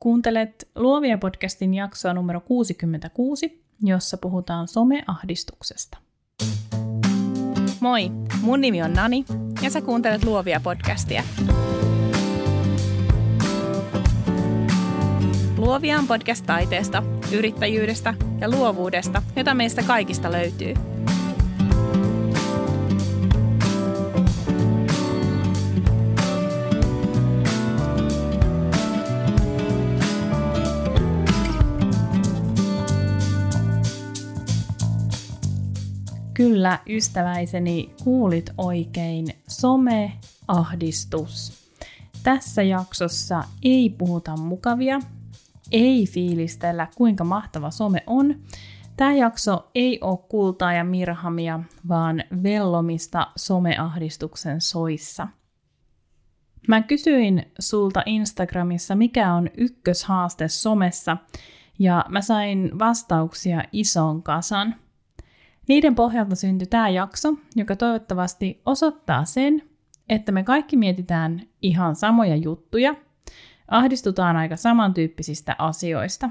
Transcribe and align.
Kuuntelet 0.00 0.68
Luovia 0.74 1.18
podcastin 1.18 1.74
jaksoa 1.74 2.14
numero 2.14 2.40
66, 2.40 3.64
jossa 3.82 4.16
puhutaan 4.16 4.68
someahdistuksesta. 4.68 5.98
Moi, 7.80 8.10
mun 8.42 8.60
nimi 8.60 8.82
on 8.82 8.92
Nani 8.92 9.24
ja 9.62 9.70
sä 9.70 9.80
kuuntelet 9.80 10.24
Luovia 10.24 10.60
podcastia. 10.60 11.22
Luovia 15.56 15.98
on 15.98 16.06
podcast 16.06 16.46
taiteesta, 16.46 17.02
yrittäjyydestä 17.32 18.14
ja 18.40 18.50
luovuudesta, 18.50 19.22
jota 19.36 19.54
meistä 19.54 19.82
kaikista 19.82 20.32
löytyy– 20.32 20.74
Kyllä, 36.40 36.78
ystäväiseni, 36.88 37.94
kuulit 38.04 38.50
oikein. 38.58 39.26
Someahdistus. 39.48 41.52
Tässä 42.22 42.62
jaksossa 42.62 43.44
ei 43.62 43.94
puhuta 43.98 44.36
mukavia, 44.36 45.00
ei 45.72 46.06
fiilistellä 46.06 46.86
kuinka 46.96 47.24
mahtava 47.24 47.70
some 47.70 48.02
on. 48.06 48.34
Tämä 48.96 49.12
jakso 49.12 49.70
ei 49.74 49.98
ole 50.00 50.18
kultaa 50.28 50.72
ja 50.72 50.84
mirhamia, 50.84 51.60
vaan 51.88 52.24
vellomista 52.42 53.26
someahdistuksen 53.36 54.60
soissa. 54.60 55.28
Mä 56.68 56.82
kysyin 56.82 57.52
sulta 57.58 58.02
Instagramissa, 58.06 58.94
mikä 58.94 59.34
on 59.34 59.50
ykköshaaste 59.56 60.48
somessa, 60.48 61.16
ja 61.78 62.04
mä 62.08 62.20
sain 62.20 62.78
vastauksia 62.78 63.62
ison 63.72 64.22
kasan– 64.22 64.74
niiden 65.70 65.94
pohjalta 65.94 66.36
syntyi 66.36 66.66
tämä 66.66 66.88
jakso, 66.88 67.34
joka 67.56 67.76
toivottavasti 67.76 68.62
osoittaa 68.66 69.24
sen, 69.24 69.62
että 70.08 70.32
me 70.32 70.42
kaikki 70.42 70.76
mietitään 70.76 71.42
ihan 71.62 71.96
samoja 71.96 72.36
juttuja, 72.36 72.94
ahdistutaan 73.68 74.36
aika 74.36 74.56
samantyyppisistä 74.56 75.56
asioista. 75.58 76.30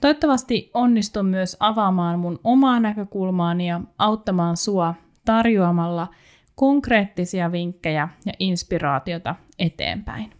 Toivottavasti 0.00 0.70
onnistun 0.74 1.26
myös 1.26 1.56
avaamaan 1.60 2.18
mun 2.18 2.40
omaa 2.44 2.80
näkökulmaani 2.80 3.68
ja 3.68 3.80
auttamaan 3.98 4.56
sua 4.56 4.94
tarjoamalla 5.24 6.08
konkreettisia 6.54 7.52
vinkkejä 7.52 8.08
ja 8.26 8.32
inspiraatiota 8.38 9.34
eteenpäin. 9.58 10.32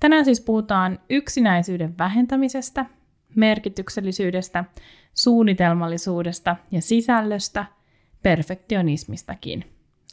Tänään 0.00 0.24
siis 0.24 0.40
puhutaan 0.40 0.98
yksinäisyyden 1.10 1.98
vähentämisestä, 1.98 2.86
merkityksellisyydestä 3.34 4.64
suunnitelmallisuudesta 5.14 6.56
ja 6.70 6.82
sisällöstä, 6.82 7.64
perfektionismistakin. 8.22 9.64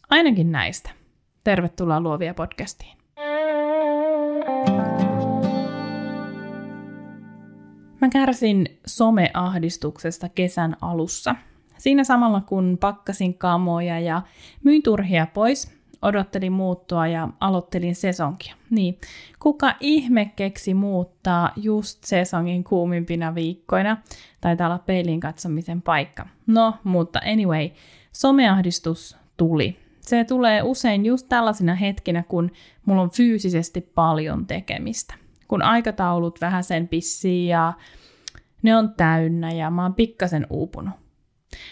Ainakin 0.10 0.52
näistä. 0.52 0.90
Tervetuloa 1.44 2.02
Luovia 2.02 2.34
podcastiin. 2.34 2.98
Mä 8.02 8.10
kärsin 8.10 8.80
someahdistuksesta 8.86 10.30
kesän 10.30 10.78
alussa. 10.82 11.36
Siinä 11.78 12.04
samalla 12.04 12.42
kun 12.42 12.78
pakkasin 12.80 13.38
kamoja 13.38 14.00
ja 14.00 14.22
myin 14.64 14.84
turhia 14.84 15.28
pois, 15.34 15.77
odottelin 16.02 16.52
muuttoa 16.52 17.08
ja 17.08 17.30
aloittelin 17.40 17.96
sesonkia. 17.96 18.56
Niin, 18.70 18.98
kuka 19.40 19.76
ihme 19.80 20.32
keksi 20.36 20.74
muuttaa 20.74 21.52
just 21.56 22.04
sesongin 22.04 22.64
kuumimpina 22.64 23.36
viikkoina? 23.36 23.98
Taitaa 24.42 24.68
olla 24.68 24.80
peilin 24.80 25.20
katsomisen 25.20 25.82
paikka. 25.82 26.28
No, 26.48 26.74
mutta 26.84 27.20
anyway, 27.32 27.70
someahdistus 28.12 29.18
tuli. 29.38 29.78
Se 30.02 30.24
tulee 30.24 30.64
usein 30.64 31.06
just 31.06 31.30
tällaisina 31.30 31.76
hetkinä, 31.76 32.24
kun 32.24 32.52
mulla 32.86 33.02
on 33.02 33.10
fyysisesti 33.10 33.82
paljon 33.82 34.46
tekemistä. 34.46 35.14
Kun 35.48 35.62
aikataulut 35.62 36.42
vähän 36.42 36.64
sen 36.64 36.88
pissii 36.88 37.48
ja 37.48 37.74
ne 38.62 38.76
on 38.76 38.94
täynnä 38.98 39.52
ja 39.52 39.72
mä 39.72 39.84
oon 39.84 39.94
pikkasen 39.94 40.48
uupunut. 40.50 41.07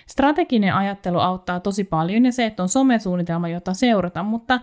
Strateginen 0.08 0.74
ajattelu 0.74 1.20
auttaa 1.20 1.60
tosi 1.60 1.84
paljon 1.84 2.26
ja 2.26 2.32
se, 2.32 2.46
että 2.46 2.64
on 2.64 2.70
somesuunnitelma, 2.70 3.48
jota 3.50 3.74
seurata, 3.74 4.24
mutta 4.24 4.60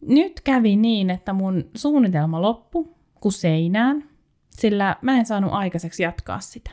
nyt 0.00 0.40
kävi 0.40 0.76
niin, 0.76 1.10
että 1.10 1.32
mun 1.32 1.64
suunnitelma 1.74 2.42
loppu 2.42 2.96
kuin 3.20 3.32
seinään, 3.32 4.04
sillä 4.50 4.96
mä 5.02 5.18
en 5.18 5.26
saanut 5.26 5.52
aikaiseksi 5.52 6.02
jatkaa 6.02 6.40
sitä. 6.40 6.70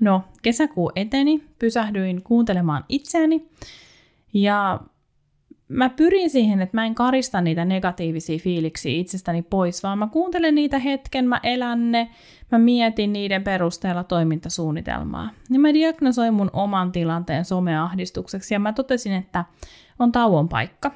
No, 0.00 0.24
kesäkuu 0.42 0.92
eteni, 0.96 1.44
pysähdyin 1.58 2.22
kuuntelemaan 2.22 2.84
itseäni 2.88 3.48
ja 4.34 4.80
mä 5.70 5.90
pyrin 5.90 6.30
siihen, 6.30 6.60
että 6.60 6.76
mä 6.76 6.86
en 6.86 6.94
karista 6.94 7.40
niitä 7.40 7.64
negatiivisia 7.64 8.38
fiiliksiä 8.38 9.00
itsestäni 9.00 9.42
pois, 9.42 9.82
vaan 9.82 9.98
mä 9.98 10.08
kuuntelen 10.12 10.54
niitä 10.54 10.78
hetken, 10.78 11.28
mä 11.28 11.40
elän 11.42 11.92
ne, 11.92 12.10
mä 12.52 12.58
mietin 12.58 13.12
niiden 13.12 13.44
perusteella 13.44 14.04
toimintasuunnitelmaa. 14.04 15.30
Ja 15.50 15.58
mä 15.58 15.74
diagnosoin 15.74 16.34
mun 16.34 16.50
oman 16.52 16.92
tilanteen 16.92 17.44
someahdistukseksi 17.44 18.54
ja 18.54 18.60
mä 18.60 18.72
totesin, 18.72 19.12
että 19.12 19.44
on 19.98 20.12
tauon 20.12 20.48
paikka. 20.48 20.90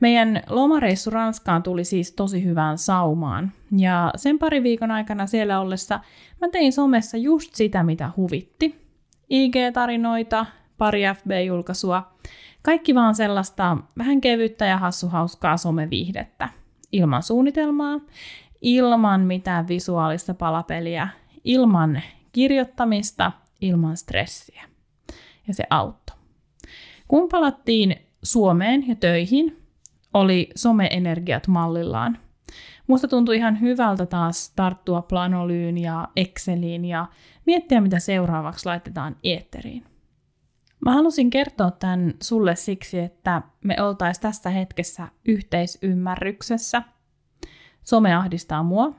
Meidän 0.00 0.42
lomareissu 0.48 1.10
Ranskaan 1.10 1.62
tuli 1.62 1.84
siis 1.84 2.12
tosi 2.12 2.44
hyvään 2.44 2.78
saumaan. 2.78 3.52
Ja 3.76 4.12
sen 4.16 4.38
pari 4.38 4.62
viikon 4.62 4.90
aikana 4.90 5.26
siellä 5.26 5.60
ollessa 5.60 6.00
mä 6.40 6.48
tein 6.48 6.72
somessa 6.72 7.16
just 7.16 7.54
sitä, 7.54 7.82
mitä 7.82 8.10
huvitti. 8.16 8.84
IG-tarinoita, 9.30 10.46
pari 10.78 11.02
FB-julkaisua, 11.02 12.02
kaikki 12.64 12.94
vaan 12.94 13.14
sellaista 13.14 13.76
vähän 13.98 14.20
kevyttä 14.20 14.66
ja 14.66 14.78
hassuhauskaa 14.78 15.56
someviihdettä. 15.56 16.48
Ilman 16.92 17.22
suunnitelmaa, 17.22 18.00
ilman 18.60 19.20
mitään 19.20 19.68
visuaalista 19.68 20.34
palapeliä, 20.34 21.08
ilman 21.44 22.02
kirjoittamista, 22.32 23.32
ilman 23.60 23.96
stressiä. 23.96 24.62
Ja 25.48 25.54
se 25.54 25.64
auttoi. 25.70 26.16
Kun 27.08 27.28
palattiin 27.28 27.96
Suomeen 28.22 28.88
ja 28.88 28.94
töihin, 28.94 29.62
oli 30.14 30.50
someenergiat 30.56 31.48
mallillaan. 31.48 32.18
Musta 32.86 33.08
tuntui 33.08 33.36
ihan 33.36 33.60
hyvältä 33.60 34.06
taas 34.06 34.52
tarttua 34.56 35.02
Planolyyn 35.02 35.78
ja 35.78 36.08
Exceliin 36.16 36.84
ja 36.84 37.06
miettiä, 37.46 37.80
mitä 37.80 37.98
seuraavaksi 37.98 38.66
laitetaan 38.66 39.16
eetteriin. 39.24 39.93
Mä 40.84 40.92
halusin 40.92 41.30
kertoa 41.30 41.70
tämän 41.70 42.14
sulle 42.22 42.56
siksi, 42.56 42.98
että 42.98 43.42
me 43.64 43.76
oltaisiin 43.82 44.22
tässä 44.22 44.50
hetkessä 44.50 45.08
yhteisymmärryksessä. 45.24 46.82
Some 47.84 48.14
ahdistaa 48.14 48.62
mua, 48.62 48.94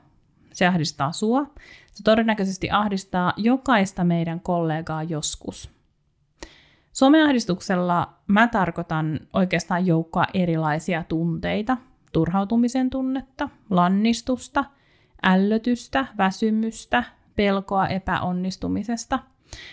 se 0.52 0.66
ahdistaa 0.66 1.12
sua, 1.12 1.42
se 1.92 2.02
todennäköisesti 2.02 2.70
ahdistaa 2.70 3.32
jokaista 3.36 4.04
meidän 4.04 4.40
kollegaa 4.40 5.02
joskus. 5.02 5.70
Someahdistuksella 6.92 8.12
mä 8.26 8.48
tarkoitan 8.48 9.20
oikeastaan 9.32 9.86
joukkoa 9.86 10.24
erilaisia 10.34 11.04
tunteita, 11.08 11.76
turhautumisen 12.12 12.90
tunnetta, 12.90 13.48
lannistusta, 13.70 14.64
ällötystä, 15.22 16.06
väsymystä, 16.18 17.04
pelkoa 17.36 17.86
epäonnistumisesta– 17.86 19.18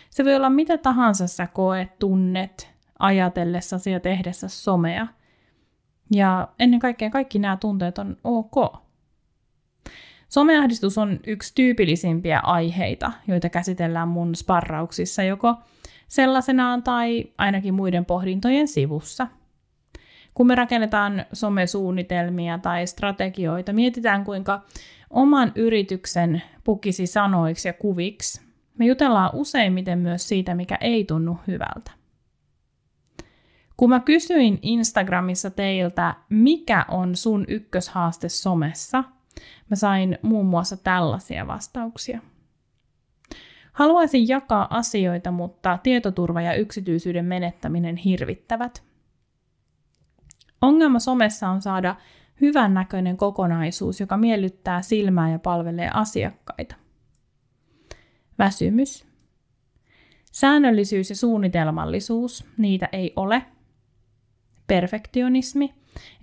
se 0.10 0.26
voi 0.26 0.36
olla 0.36 0.50
mitä 0.50 0.78
tahansa 0.78 1.28
sä 1.28 1.48
koet, 1.48 2.00
tunnet, 2.00 2.74
ajatellessasi 3.00 3.92
ja 3.92 4.00
tehdessä 4.00 4.48
somea. 4.48 5.08
Ja 6.12 6.48
ennen 6.60 6.80
kaikkea 6.80 7.10
kaikki 7.10 7.40
nämä 7.40 7.58
tunteet 7.58 7.98
on 7.98 8.18
ok. 8.24 8.84
Someahdistus 10.30 10.98
on 10.98 11.20
yksi 11.28 11.56
tyypillisimpiä 11.56 12.40
aiheita, 12.40 13.12
joita 13.28 13.50
käsitellään 13.50 14.08
mun 14.08 14.36
sparrauksissa 14.36 15.24
joko 15.24 15.56
sellaisenaan 16.08 16.84
tai 16.84 17.26
ainakin 17.38 17.74
muiden 17.74 18.06
pohdintojen 18.06 18.68
sivussa. 18.68 19.28
Kun 20.34 20.48
me 20.48 20.56
rakennetaan 20.56 21.26
somesuunnitelmia 21.34 22.58
tai 22.58 22.88
strategioita, 22.88 23.74
mietitään 23.74 24.24
kuinka 24.24 24.62
oman 25.10 25.52
yrityksen 25.56 26.42
pukisi 26.64 27.08
sanoiksi 27.08 27.68
ja 27.68 27.74
kuviksi 27.74 28.43
me 28.80 28.86
jutellaan 28.86 29.30
useimmiten 29.34 30.00
myös 30.00 30.28
siitä, 30.28 30.56
mikä 30.56 30.78
ei 30.82 31.04
tunnu 31.04 31.40
hyvältä. 31.48 31.92
Kun 33.78 33.90
mä 33.90 34.00
kysyin 34.00 34.60
Instagramissa 34.62 35.50
teiltä, 35.50 36.16
mikä 36.30 36.86
on 36.90 37.16
sun 37.16 37.46
ykköshaaste 37.48 38.30
somessa, 38.30 39.04
mä 39.70 39.76
sain 39.76 40.18
muun 40.22 40.46
muassa 40.46 40.78
tällaisia 40.78 41.48
vastauksia. 41.48 42.20
Haluaisin 43.74 44.28
jakaa 44.28 44.78
asioita, 44.78 45.32
mutta 45.32 45.80
tietoturva 45.84 46.42
ja 46.42 46.54
yksityisyyden 46.54 47.26
menettäminen 47.26 47.98
hirvittävät. 47.98 48.84
Ongelma 50.62 51.00
somessa 51.00 51.50
on 51.50 51.62
saada 51.62 51.96
hyvän 52.42 52.74
näköinen 52.74 53.18
kokonaisuus, 53.18 54.00
joka 54.00 54.18
miellyttää 54.18 54.82
silmää 54.82 55.32
ja 55.32 55.40
palvelee 55.40 55.90
asiakkaita. 55.94 56.83
Väsymys. 58.40 59.08
Säännöllisyys 60.32 61.10
ja 61.10 61.16
suunnitelmallisuus, 61.16 62.46
niitä 62.58 62.90
ei 62.92 63.14
ole. 63.16 63.46
Perfektionismi. 64.68 65.74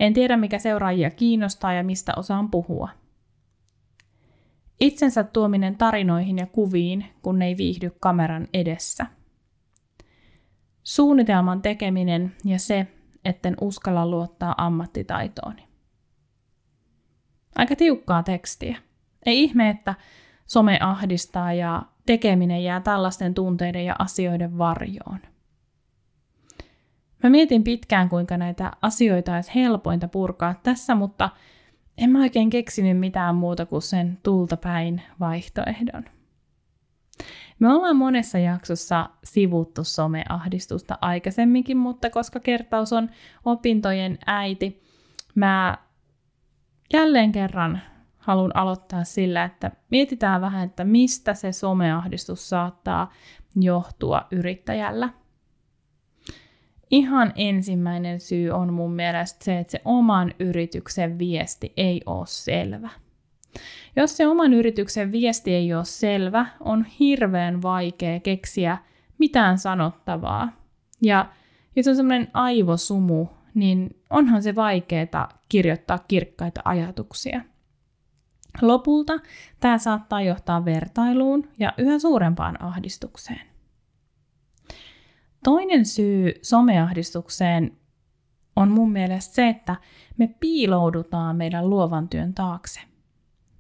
En 0.01 0.15
tiedä, 0.15 0.37
mikä 0.37 0.59
seuraajia 0.59 1.11
kiinnostaa 1.11 1.73
ja 1.73 1.85
mistä 1.85 2.13
osaan 2.17 2.51
puhua. 2.51 2.89
Itsensä 4.81 5.25
tuominen 5.25 5.77
tarinoihin 5.77 6.39
ja 6.39 6.47
kuviin, 6.47 7.07
kun 7.23 7.39
ne 7.39 7.47
ei 7.47 7.57
viihdy 7.57 7.91
kameran 8.01 8.49
edessä. 8.55 9.07
Suunnitelman 10.83 11.63
tekeminen 11.63 12.33
ja 12.45 12.59
se, 12.59 12.87
etten 13.25 13.55
uskalla 13.61 14.07
luottaa 14.07 14.55
ammattitaitooni. 14.59 15.69
Aika 17.57 17.77
tiukkaa 17.77 18.23
tekstiä. 18.23 18.79
Ei 19.27 19.43
ihme, 19.43 19.71
että 19.71 19.95
some 20.47 20.79
ahdistaa 20.83 21.53
ja 21.53 21.83
tekeminen 22.11 22.65
jää 22.65 22.81
tällaisten 22.81 23.35
tunteiden 23.35 23.85
ja 23.85 23.97
asioiden 23.99 24.59
varjoon. 24.59 25.19
Mä 27.23 27.31
mietin 27.31 27.65
pitkään, 27.65 28.09
kuinka 28.09 28.37
näitä 28.37 28.73
asioita 28.83 29.35
olisi 29.35 29.55
helpointa 29.55 30.09
purkaa 30.09 30.55
tässä, 30.63 30.95
mutta 30.95 31.31
en 31.99 32.11
mä 32.11 32.21
oikein 32.21 32.51
keksinyt 32.51 32.99
mitään 32.99 33.35
muuta 33.35 33.67
kuin 33.67 33.83
sen 33.83 34.19
tulta 34.23 34.57
päin 34.57 35.03
vaihtoehdon. 35.21 36.05
Me 37.59 37.75
ollaan 37.75 37.97
monessa 37.97 38.39
jaksossa 38.39 39.11
sivuttu 39.25 39.85
someahdistusta 39.85 40.99
aikaisemminkin, 41.01 41.77
mutta 41.77 42.11
koska 42.11 42.41
kertaus 42.41 42.93
on 42.93 43.11
opintojen 43.45 44.19
äiti, 44.27 44.83
mä 45.35 45.79
jälleen 46.93 47.33
kerran 47.33 47.81
haluan 48.31 48.57
aloittaa 48.57 49.05
sillä, 49.05 49.45
että 49.45 49.71
mietitään 49.91 50.41
vähän, 50.41 50.69
että 50.69 50.85
mistä 50.85 51.35
se 51.35 51.53
someahdistus 51.53 52.49
saattaa 52.49 53.13
johtua 53.57 54.27
yrittäjällä. 54.31 55.09
Ihan 56.91 57.33
ensimmäinen 57.37 58.21
syy 58.21 58.51
on 58.51 58.73
mun 58.73 58.93
mielestä 58.93 59.45
se, 59.45 59.59
että 59.59 59.71
se 59.71 59.81
oman 59.85 60.35
yrityksen 60.39 61.19
viesti 61.19 61.73
ei 61.77 62.01
ole 62.07 62.27
selvä. 62.27 62.91
Jos 63.97 64.17
se 64.17 64.27
oman 64.27 64.53
yrityksen 64.53 65.13
viesti 65.13 65.55
ei 65.55 65.75
ole 65.75 65.85
selvä, 65.85 66.47
on 66.61 66.85
hirveän 66.85 67.63
vaikea 67.63 68.21
keksiä 68.21 68.79
mitään 69.19 69.59
sanottavaa. 69.59 70.53
Ja 71.03 71.27
jos 71.77 71.89
on 71.89 71.97
semmoinen 71.97 72.29
aivosumu, 72.35 73.27
niin 73.55 74.03
onhan 74.11 74.43
se 74.43 74.55
vaikeaa 74.55 75.29
kirjoittaa 75.49 75.99
kirkkaita 75.99 76.61
ajatuksia. 76.65 77.41
Lopulta 78.63 79.13
tämä 79.61 79.79
saattaa 79.79 80.23
johtaa 80.23 80.65
vertailuun 80.65 81.49
ja 81.59 81.73
yhä 81.79 81.99
suurempaan 81.99 82.63
ahdistukseen. 82.63 83.51
Toinen 85.45 85.87
syy 85.87 86.33
someahdistukseen 86.43 87.77
on 88.57 88.71
mun 88.71 88.93
mielestä 88.93 89.35
se, 89.35 89.49
että 89.49 89.77
me 90.19 90.35
piiloudutaan 90.41 91.37
meidän 91.37 91.71
luovan 91.71 92.09
työn 92.09 92.35
taakse. 92.35 92.81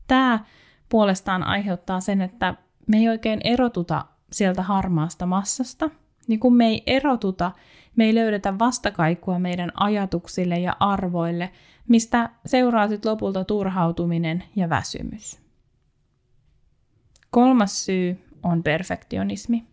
Tämä 0.06 0.44
puolestaan 0.88 1.42
aiheuttaa 1.42 2.00
sen, 2.00 2.20
että 2.20 2.54
me 2.87 2.96
ei 2.96 3.08
oikein 3.08 3.40
erotuta 3.44 4.06
sieltä 4.32 4.62
harmaasta 4.62 5.26
massasta. 5.26 5.90
Niin 6.28 6.40
kun 6.40 6.56
me 6.56 6.66
ei 6.66 6.82
erotuta, 6.87 7.52
me 7.96 8.04
ei 8.04 8.14
löydetä 8.14 8.58
vastakaikua 8.58 9.38
meidän 9.38 9.72
ajatuksille 9.75 10.58
ja 10.58 10.76
arvoille, 10.81 11.50
mistä 11.88 12.31
seuraa 12.46 12.88
sitten 12.88 13.10
lopulta 13.10 13.44
turhautuminen 13.44 14.44
ja 14.56 14.69
väsymys. 14.69 15.40
Kolmas 17.31 17.84
syy 17.84 18.25
on 18.42 18.62
perfektionismi. 18.62 19.64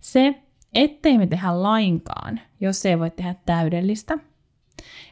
Se, 0.00 0.42
ettei 0.74 1.18
me 1.18 1.26
tehdä 1.26 1.62
lainkaan, 1.62 2.40
jos 2.60 2.86
ei 2.86 2.98
voi 2.98 3.10
tehdä 3.10 3.34
täydellistä. 3.46 4.18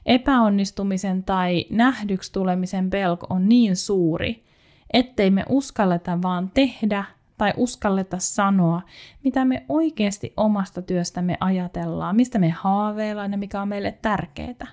Epäonnistumisen 0.07 1.25
tai 1.25 1.65
nähdyksi 1.71 2.33
tulemisen 2.33 2.91
pelko 2.91 3.27
on 3.31 3.49
niin 3.49 3.77
suuri, 3.77 4.45
ettei 4.93 5.31
me 5.31 5.45
uskalleta 5.49 6.23
vaan 6.23 6.51
tehdä 6.55 7.05
tai 7.39 7.53
uskalleta 7.57 8.19
sanoa, 8.19 8.83
mitä 9.25 9.45
me 9.45 9.65
oikeasti 9.69 10.33
omasta 10.37 10.83
työstämme 10.83 11.37
ajatellaan, 11.41 12.17
mistä 12.17 12.39
me 12.39 12.49
haaveillaan 12.49 13.33
ja 13.33 13.39
mikä 13.39 13.63
on 13.63 13.69
meille 13.69 13.99
tärkeää. 14.03 14.67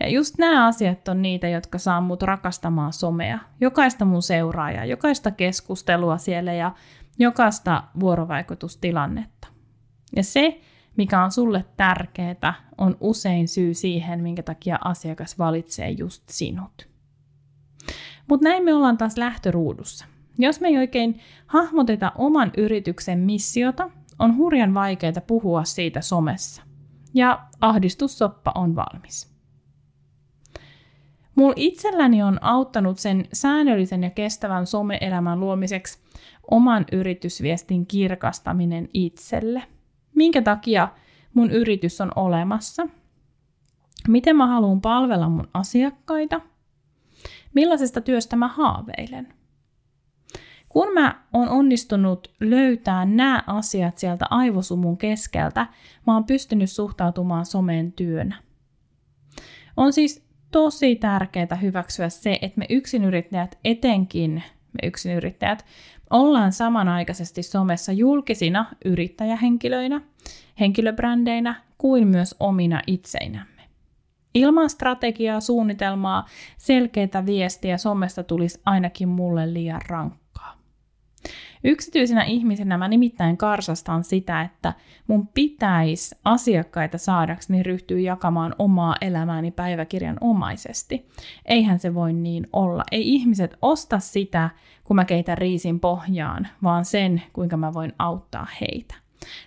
Ja 0.00 0.08
just 0.08 0.38
nämä 0.38 0.66
asiat 0.66 1.08
on 1.08 1.22
niitä, 1.22 1.48
jotka 1.48 1.78
saa 1.78 2.00
mut 2.00 2.22
rakastamaan 2.22 2.92
somea. 2.92 3.38
Jokaista 3.60 4.04
mun 4.04 4.22
seuraajaa, 4.22 4.84
jokaista 4.84 5.30
keskustelua 5.30 6.18
siellä 6.18 6.52
ja 6.52 6.72
jokaista 7.18 7.82
vuorovaikutustilannetta. 8.00 9.48
Ja 10.16 10.24
se, 10.24 10.60
mikä 10.96 11.24
on 11.24 11.30
sulle 11.30 11.64
tärkeää, 11.76 12.54
on 12.78 12.96
usein 13.00 13.48
syy 13.48 13.74
siihen, 13.74 14.22
minkä 14.22 14.42
takia 14.42 14.78
asiakas 14.84 15.38
valitsee 15.38 15.90
just 15.90 16.22
sinut. 16.28 16.88
Mutta 18.28 18.48
näin 18.48 18.64
me 18.64 18.74
ollaan 18.74 18.98
taas 18.98 19.16
lähtöruudussa. 19.16 20.06
Jos 20.38 20.60
me 20.60 20.68
ei 20.68 20.78
oikein 20.78 21.20
hahmoteta 21.46 22.12
oman 22.18 22.50
yrityksen 22.56 23.18
missiota, 23.18 23.90
on 24.18 24.36
hurjan 24.36 24.74
vaikeaa 24.74 25.12
puhua 25.26 25.64
siitä 25.64 26.00
somessa. 26.00 26.62
Ja 27.14 27.46
ahdistussoppa 27.60 28.52
on 28.54 28.76
valmis. 28.76 29.32
Mulla 31.34 31.54
itselläni 31.56 32.22
on 32.22 32.38
auttanut 32.42 32.98
sen 32.98 33.28
säännöllisen 33.32 34.02
ja 34.02 34.10
kestävän 34.10 34.66
some-elämän 34.66 35.40
luomiseksi 35.40 35.98
oman 36.50 36.84
yritysviestin 36.92 37.86
kirkastaminen 37.86 38.88
itselle. 38.94 39.62
Minkä 40.14 40.42
takia 40.42 40.88
mun 41.34 41.50
yritys 41.50 42.00
on 42.00 42.12
olemassa? 42.16 42.86
Miten 44.08 44.36
mä 44.36 44.46
haluan 44.46 44.80
palvella 44.80 45.28
mun 45.28 45.48
asiakkaita? 45.54 46.40
Millaisesta 47.54 48.00
työstä 48.00 48.36
mä 48.36 48.48
haaveilen? 48.48 49.41
Kun 50.72 50.94
mä 50.94 51.22
oon 51.32 51.48
onnistunut 51.48 52.34
löytää 52.40 53.04
nämä 53.04 53.42
asiat 53.46 53.98
sieltä 53.98 54.26
aivosumun 54.30 54.98
keskeltä, 54.98 55.66
mä 56.06 56.14
oon 56.14 56.24
pystynyt 56.24 56.70
suhtautumaan 56.70 57.46
someen 57.46 57.92
työnä. 57.92 58.36
On 59.76 59.92
siis 59.92 60.26
tosi 60.50 60.96
tärkeää 60.96 61.58
hyväksyä 61.62 62.08
se, 62.08 62.38
että 62.42 62.58
me 62.58 62.66
yksinyrittäjät, 62.70 63.58
etenkin 63.64 64.42
me 64.72 64.88
yksinyrittäjät, 64.88 65.64
ollaan 66.10 66.52
samanaikaisesti 66.52 67.42
somessa 67.42 67.92
julkisina 67.92 68.66
yrittäjähenkilöinä, 68.84 70.00
henkilöbrändeinä 70.60 71.62
kuin 71.78 72.08
myös 72.08 72.34
omina 72.40 72.82
itseinämme. 72.86 73.62
Ilman 74.34 74.70
strategiaa, 74.70 75.40
suunnitelmaa, 75.40 76.26
selkeitä 76.58 77.26
viestiä 77.26 77.78
somesta 77.78 78.22
tulisi 78.22 78.60
ainakin 78.66 79.08
mulle 79.08 79.52
liian 79.52 79.80
rankka. 79.88 80.21
Yksityisenä 81.64 82.22
ihmisenä 82.22 82.78
mä 82.78 82.88
nimittäin 82.88 83.36
karsastan 83.36 84.04
sitä, 84.04 84.42
että 84.42 84.72
mun 85.06 85.28
pitäisi 85.28 86.14
asiakkaita 86.24 86.98
saadakseni 86.98 87.62
ryhtyä 87.62 87.98
jakamaan 87.98 88.54
omaa 88.58 88.96
elämääni 89.00 89.50
päiväkirjan 89.50 90.16
omaisesti. 90.20 91.08
Eihän 91.44 91.78
se 91.78 91.94
voi 91.94 92.12
niin 92.12 92.46
olla. 92.52 92.82
Ei 92.92 93.14
ihmiset 93.14 93.56
osta 93.62 93.98
sitä, 93.98 94.50
kun 94.84 94.96
mä 94.96 95.04
keitän 95.04 95.38
riisin 95.38 95.80
pohjaan, 95.80 96.48
vaan 96.62 96.84
sen, 96.84 97.22
kuinka 97.32 97.56
mä 97.56 97.74
voin 97.74 97.92
auttaa 97.98 98.46
heitä. 98.60 98.94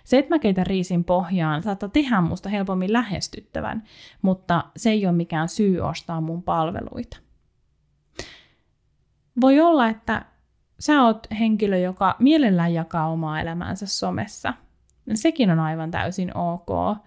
Se, 0.04 0.18
että 0.18 0.34
mä 0.34 0.38
keitän 0.38 0.66
riisin 0.66 1.04
pohjaan, 1.04 1.62
saattaa 1.62 1.88
tehdä 1.88 2.20
musta 2.20 2.48
helpommin 2.48 2.92
lähestyttävän, 2.92 3.82
mutta 4.22 4.64
se 4.76 4.90
ei 4.90 5.06
ole 5.06 5.16
mikään 5.16 5.48
syy 5.48 5.80
ostaa 5.80 6.20
mun 6.20 6.42
palveluita. 6.42 7.16
Voi 9.40 9.60
olla, 9.60 9.88
että 9.88 10.24
sä 10.78 11.02
oot 11.02 11.26
henkilö, 11.38 11.78
joka 11.78 12.16
mielellään 12.18 12.74
jakaa 12.74 13.08
omaa 13.08 13.40
elämäänsä 13.40 13.86
somessa. 13.86 14.54
Sekin 15.14 15.50
on 15.50 15.60
aivan 15.60 15.90
täysin 15.90 16.36
ok. 16.36 16.98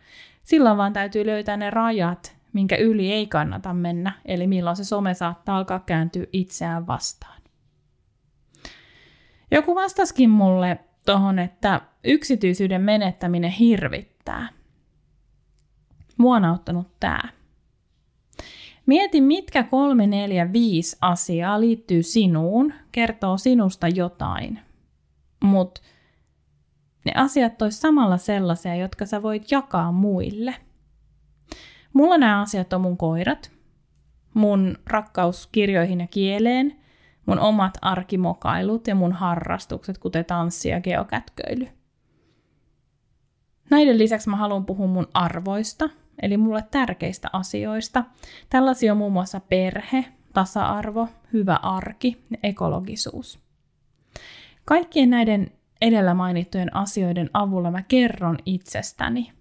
Silloin 0.44 0.78
vaan 0.78 0.94
täytyy 0.94 1.26
löytää 1.26 1.58
ne 1.58 1.70
rajat, 1.70 2.38
minkä 2.54 2.76
yli 2.76 3.12
ei 3.12 3.28
kannata 3.28 3.74
mennä, 3.74 4.12
eli 4.26 4.48
milloin 4.48 4.76
se 4.76 4.84
some 4.84 5.14
saattaa 5.14 5.58
alkaa 5.58 5.80
kääntyä 5.80 6.26
itseään 6.34 6.88
vastaan. 6.88 7.42
Joku 9.52 9.76
vastaskin 9.76 10.30
mulle 10.30 10.80
tohon, 11.06 11.40
että 11.40 11.82
yksityisyyden 12.04 12.82
menettäminen 12.82 13.52
hirvittää. 13.52 14.50
Mua 16.18 16.36
on 16.36 16.46
auttanut 16.46 17.00
tää. 17.00 17.30
Mieti, 18.89 19.22
mitkä 19.22 19.63
kolme, 19.63 20.08
neljä, 20.08 20.53
viisi 20.53 20.98
asiaa 21.01 21.62
liittyy 21.62 22.03
sinuun, 22.03 22.74
kertoo 22.91 23.38
sinusta 23.38 23.88
jotain. 23.88 24.60
Mutta 25.43 25.81
ne 27.05 27.12
asiat 27.15 27.62
olisi 27.62 27.79
samalla 27.79 28.17
sellaisia, 28.17 28.75
jotka 28.75 29.05
sä 29.05 29.22
voit 29.22 29.51
jakaa 29.51 29.91
muille. 29.91 30.55
Mulla 31.93 32.17
nämä 32.17 32.41
asiat 32.41 32.74
on 32.74 32.81
mun 32.81 32.98
koirat, 32.98 33.51
mun 34.34 34.77
rakkaus 34.88 35.48
kirjoihin 35.48 36.00
ja 36.00 36.08
kieleen, 36.08 36.75
mun 37.25 37.39
omat 37.39 37.77
arkimokailut 37.81 38.88
ja 38.88 38.96
mun 38.96 39.12
harrastukset, 39.12 39.98
kuten 39.98 40.25
tanssi 40.25 40.69
ja 40.69 40.81
geokätköily. 40.81 41.67
Näiden 43.69 43.98
lisäksi 43.98 44.29
mä 44.29 44.36
haluan 44.36 44.65
puhua 44.65 44.88
mun 44.88 45.08
arvoista, 45.13 45.89
eli 46.22 46.38
mulle 46.38 46.64
tärkeistä 46.72 47.30
asioista. 47.34 48.04
Tällaisia 48.50 48.92
on 48.92 48.98
muun 48.98 49.14
muassa 49.14 49.40
perhe, 49.40 50.06
tasa-arvo, 50.34 51.08
hyvä 51.34 51.56
arki 51.56 52.26
ja 52.32 52.38
ekologisuus. 52.44 53.40
Kaikkien 54.66 55.10
näiden 55.10 55.52
edellä 55.82 56.14
mainittujen 56.14 56.76
asioiden 56.76 57.30
avulla 57.34 57.72
mä 57.72 57.84
kerron 57.84 58.38
itsestäni. 58.46 59.32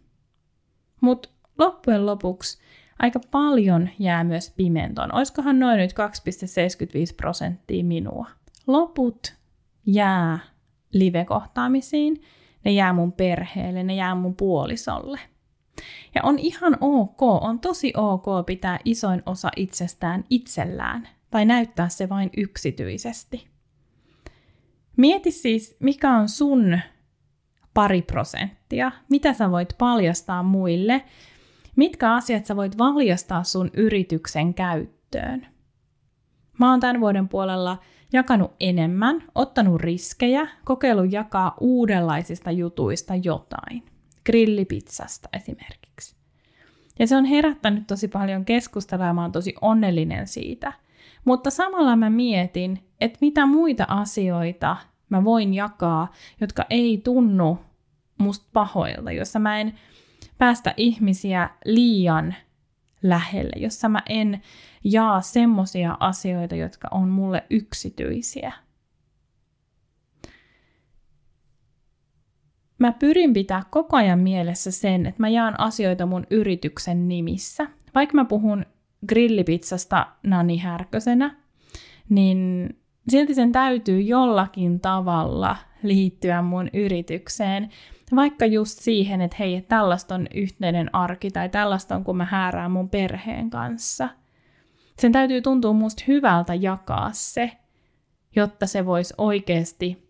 Mutta 1.00 1.28
loppujen 1.58 2.06
lopuksi 2.06 2.58
aika 2.98 3.20
paljon 3.30 3.88
jää 3.98 4.24
myös 4.24 4.52
pimentoon. 4.56 5.14
Oiskohan 5.14 5.58
noin 5.58 5.78
nyt 5.78 5.92
2,75 5.92 7.14
prosenttia 7.16 7.84
minua. 7.84 8.26
Loput 8.66 9.34
jää 9.86 10.38
live-kohtaamisiin, 10.92 12.22
ne 12.64 12.70
jää 12.70 12.92
mun 12.92 13.12
perheelle, 13.12 13.82
ne 13.82 13.94
jää 13.94 14.14
mun 14.14 14.36
puolisolle. 14.36 15.20
Ja 16.14 16.20
on 16.24 16.38
ihan 16.38 16.76
ok, 16.80 17.22
on 17.22 17.60
tosi 17.60 17.92
ok 17.96 18.46
pitää 18.46 18.78
isoin 18.84 19.22
osa 19.26 19.50
itsestään 19.56 20.24
itsellään 20.30 21.08
tai 21.30 21.44
näyttää 21.44 21.88
se 21.88 22.08
vain 22.08 22.30
yksityisesti. 22.36 23.46
Mieti 24.96 25.30
siis, 25.30 25.76
mikä 25.80 26.10
on 26.10 26.28
sun 26.28 26.78
pari 27.74 28.02
prosenttia, 28.02 28.92
mitä 29.10 29.32
sä 29.32 29.50
voit 29.50 29.74
paljastaa 29.78 30.42
muille, 30.42 31.04
mitkä 31.76 32.14
asiat 32.14 32.46
sä 32.46 32.56
voit 32.56 32.78
valjastaa 32.78 33.44
sun 33.44 33.70
yrityksen 33.74 34.54
käyttöön. 34.54 35.46
Mä 36.58 36.70
oon 36.70 36.80
tämän 36.80 37.00
vuoden 37.00 37.28
puolella 37.28 37.78
jakanut 38.12 38.52
enemmän, 38.60 39.24
ottanut 39.34 39.80
riskejä, 39.80 40.48
kokeillut 40.64 41.12
jakaa 41.12 41.56
uudenlaisista 41.60 42.50
jutuista 42.50 43.14
jotain. 43.14 43.97
Grillipizzasta 44.28 45.28
esimerkiksi. 45.32 46.16
Ja 46.98 47.06
se 47.06 47.16
on 47.16 47.24
herättänyt 47.24 47.86
tosi 47.86 48.08
paljon 48.08 48.44
keskustelua 48.44 49.06
ja 49.06 49.12
mä 49.12 49.22
oon 49.22 49.32
tosi 49.32 49.54
onnellinen 49.60 50.26
siitä. 50.26 50.72
Mutta 51.24 51.50
samalla 51.50 51.96
mä 51.96 52.10
mietin, 52.10 52.78
että 53.00 53.18
mitä 53.20 53.46
muita 53.46 53.84
asioita 53.88 54.76
mä 55.08 55.24
voin 55.24 55.54
jakaa, 55.54 56.12
jotka 56.40 56.66
ei 56.70 57.00
tunnu 57.04 57.58
musta 58.18 58.46
pahoilta, 58.52 59.12
jossa 59.12 59.38
mä 59.38 59.60
en 59.60 59.74
päästä 60.38 60.74
ihmisiä 60.76 61.50
liian 61.64 62.34
lähelle, 63.02 63.52
jossa 63.56 63.88
mä 63.88 64.02
en 64.08 64.42
jaa 64.84 65.20
semmosia 65.20 65.96
asioita, 66.00 66.56
jotka 66.56 66.88
on 66.90 67.08
mulle 67.08 67.44
yksityisiä. 67.50 68.52
Mä 72.78 72.92
pyrin 72.92 73.32
pitää 73.32 73.62
koko 73.70 73.96
ajan 73.96 74.18
mielessä 74.18 74.70
sen, 74.70 75.06
että 75.06 75.22
mä 75.22 75.28
jaan 75.28 75.60
asioita 75.60 76.06
mun 76.06 76.26
yrityksen 76.30 77.08
nimissä. 77.08 77.66
Vaikka 77.94 78.14
mä 78.14 78.24
puhun 78.24 78.66
grillipizzasta 79.06 80.06
Nani 80.22 80.58
Härkösenä, 80.58 81.36
niin 82.08 82.68
silti 83.08 83.34
sen 83.34 83.52
täytyy 83.52 84.00
jollakin 84.00 84.80
tavalla 84.80 85.56
liittyä 85.82 86.42
mun 86.42 86.68
yritykseen. 86.72 87.68
Vaikka 88.16 88.46
just 88.46 88.78
siihen, 88.78 89.20
että 89.20 89.36
hei, 89.38 89.62
tällaista 89.68 90.14
on 90.14 90.26
yhteinen 90.34 90.94
arki 90.94 91.30
tai 91.30 91.48
tällaista 91.48 91.96
on, 91.96 92.04
kun 92.04 92.16
mä 92.16 92.24
häärään 92.24 92.70
mun 92.70 92.88
perheen 92.88 93.50
kanssa. 93.50 94.08
Sen 94.98 95.12
täytyy 95.12 95.42
tuntua 95.42 95.72
musta 95.72 96.04
hyvältä 96.08 96.54
jakaa 96.54 97.10
se, 97.12 97.52
jotta 98.36 98.66
se 98.66 98.86
voisi 98.86 99.14
oikeasti 99.18 100.08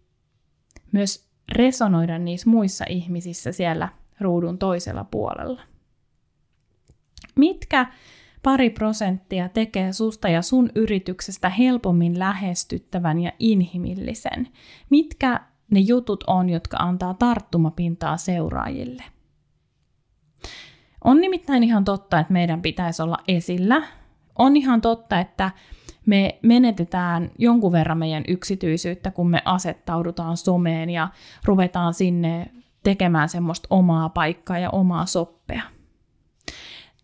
myös 0.93 1.28
resonoida 1.53 2.19
niissä 2.19 2.51
muissa 2.51 2.85
ihmisissä 2.89 3.53
siellä 3.53 3.89
ruudun 4.21 4.59
toisella 4.59 5.05
puolella. 5.05 5.63
Mitkä 7.37 7.87
pari 8.43 8.71
prosenttia 8.71 9.49
tekee 9.49 9.93
susta 9.93 10.29
ja 10.29 10.43
sun 10.43 10.71
yrityksestä 10.75 11.49
helpommin 11.49 12.19
lähestyttävän 12.19 13.19
ja 13.19 13.33
inhimillisen? 13.39 14.49
Mitkä 14.91 15.41
ne 15.71 15.81
jutut 15.81 16.25
on, 16.27 16.51
jotka 16.51 16.77
antaa 16.77 17.15
tarttumapintaa 17.15 18.17
seuraajille? 18.17 19.03
On 21.05 21.21
nimittäin 21.21 21.65
ihan 21.65 21.85
totta, 21.85 22.19
että 22.19 22.33
meidän 22.33 22.63
pitäisi 22.63 23.03
olla 23.03 23.19
esillä. 23.29 23.83
On 24.39 24.57
ihan 24.57 24.81
totta, 24.81 25.21
että 25.21 25.51
me 26.09 26.39
menetetään 26.43 27.31
jonkun 27.39 27.73
verran 27.73 27.99
meidän 27.99 28.25
yksityisyyttä, 28.29 29.11
kun 29.11 29.31
me 29.31 29.43
asettaudutaan 29.45 30.37
someen 30.37 30.91
ja 30.91 31.09
ruvetaan 31.45 31.95
sinne 31.95 32.47
tekemään 32.83 33.29
semmoista 33.29 33.67
omaa 33.71 34.09
paikkaa 34.09 34.59
ja 34.59 34.71
omaa 34.71 35.07
soppea. 35.07 35.63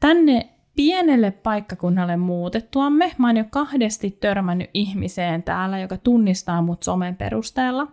Tänne 0.01 0.49
pienelle 0.77 1.31
paikkakunnalle 1.31 2.17
muutettuamme. 2.17 3.13
Mä 3.19 3.27
oon 3.27 3.37
jo 3.37 3.45
kahdesti 3.51 4.11
törmännyt 4.21 4.71
ihmiseen 4.75 5.43
täällä, 5.43 5.79
joka 5.79 5.97
tunnistaa 5.97 6.63
mut 6.63 6.83
somen 6.83 7.17
perusteella. 7.17 7.87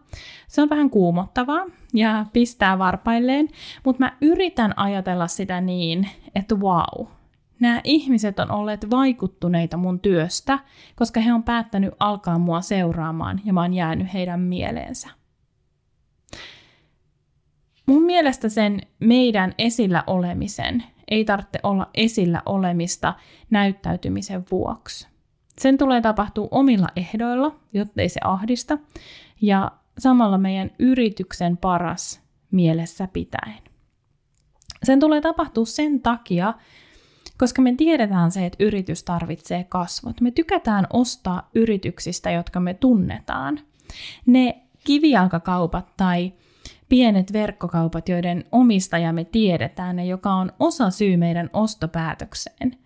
Se 0.48 0.62
on 0.62 0.70
vähän 0.70 0.89
kuumottavaa 0.89 1.65
ja 1.94 2.25
pistää 2.34 2.80
varpailleen, 2.80 3.48
mutta 3.86 4.00
mä 4.00 4.18
yritän 4.22 4.80
ajatella 4.80 5.27
sitä 5.27 5.62
niin, 5.62 6.10
että 6.36 6.56
wow, 6.56 7.08
nämä 7.62 7.82
ihmiset 7.84 8.39
on 8.39 8.51
olleet 8.51 8.89
vaikuttuneita 8.89 9.77
mun 9.77 10.00
työstä, 10.00 10.60
koska 10.96 11.20
he 11.20 11.34
on 11.34 11.44
päättänyt 11.44 11.94
alkaa 12.00 12.39
mua 12.39 12.62
seuraamaan 12.62 13.41
ja 13.46 13.53
mä 13.53 13.62
oon 13.62 13.74
jäänyt 13.74 14.13
heidän 14.13 14.39
mieleensä. 14.39 15.10
Mun 17.86 18.03
mielestä 18.03 18.50
sen 18.50 18.82
meidän 19.00 19.53
esillä 19.58 20.03
olemisen 20.08 20.84
ei 21.08 21.25
tarvitse 21.25 21.60
olla 21.63 21.89
esillä 21.94 22.41
olemista 22.46 23.13
näyttäytymisen 23.50 24.44
vuoksi. 24.51 25.08
Sen 25.60 25.77
tulee 25.77 26.01
tapahtua 26.01 26.48
omilla 26.51 26.88
ehdoilla, 26.96 27.56
jottei 27.74 28.10
se 28.10 28.20
ahdista, 28.24 28.77
ja 29.41 29.72
samalla 29.98 30.38
meidän 30.38 30.72
yrityksen 30.80 31.58
paras 31.58 32.22
mielessä 32.51 33.08
pitäen. 33.13 33.60
Sen 34.84 35.00
tulee 35.00 35.22
tapahtua 35.22 35.65
sen 35.65 36.01
takia, 36.01 36.53
koska 37.41 37.62
me 37.62 37.74
tiedetään 37.75 38.31
se, 38.31 38.45
että 38.45 38.63
yritys 38.63 39.03
tarvitsee 39.03 39.63
kasvot. 39.63 40.21
Me 40.21 40.31
tykätään 40.31 40.88
ostaa 40.93 41.50
yrityksistä, 41.55 42.31
jotka 42.31 42.60
me 42.60 42.74
tunnetaan. 42.74 43.60
Ne 44.25 44.62
kivijalkakaupat 44.83 45.93
tai 45.98 46.33
pienet 46.89 47.33
verkkokaupat, 47.33 48.10
joiden 48.10 48.45
omistaja 48.51 49.13
me 49.13 49.24
tiedetään 49.24 50.00
ja 50.00 50.05
joka 50.05 50.33
on 50.33 50.51
osa 50.60 50.89
syy 50.89 51.17
meidän 51.17 51.50
ostopäätökseen. 51.53 52.77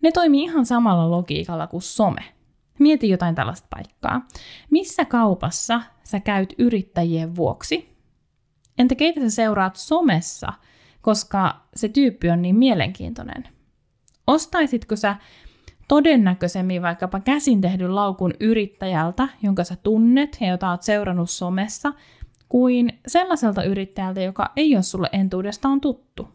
Ne 0.00 0.12
toimii 0.12 0.42
ihan 0.42 0.66
samalla 0.66 1.10
logiikalla 1.10 1.66
kuin 1.66 1.82
some. 1.82 2.24
Mieti 2.78 3.08
jotain 3.08 3.34
tällaista 3.34 3.68
paikkaa. 3.70 4.26
Missä 4.70 5.04
kaupassa 5.04 5.82
sä 6.02 6.20
käyt 6.20 6.54
yrittäjien 6.58 7.36
vuoksi? 7.36 7.96
Entä 8.78 8.94
keitä 8.94 9.20
sä 9.20 9.30
seuraat 9.30 9.76
somessa, 9.76 10.52
koska 11.00 11.60
se 11.74 11.88
tyyppi 11.88 12.30
on 12.30 12.42
niin 12.42 12.56
mielenkiintoinen? 12.56 13.57
Ostaisitko 14.28 14.96
sä 14.96 15.16
todennäköisemmin 15.88 16.82
vaikkapa 16.82 17.20
käsin 17.20 17.60
tehdyn 17.60 17.94
laukun 17.94 18.32
yrittäjältä, 18.40 19.28
jonka 19.42 19.64
sä 19.64 19.76
tunnet 19.82 20.36
ja 20.40 20.48
jota 20.48 20.70
oot 20.70 20.82
seurannut 20.82 21.30
somessa, 21.30 21.92
kuin 22.48 23.00
sellaiselta 23.06 23.62
yrittäjältä, 23.62 24.20
joka 24.20 24.52
ei 24.56 24.74
ole 24.74 24.82
sulle 24.82 25.08
entuudestaan 25.12 25.80
tuttu. 25.80 26.28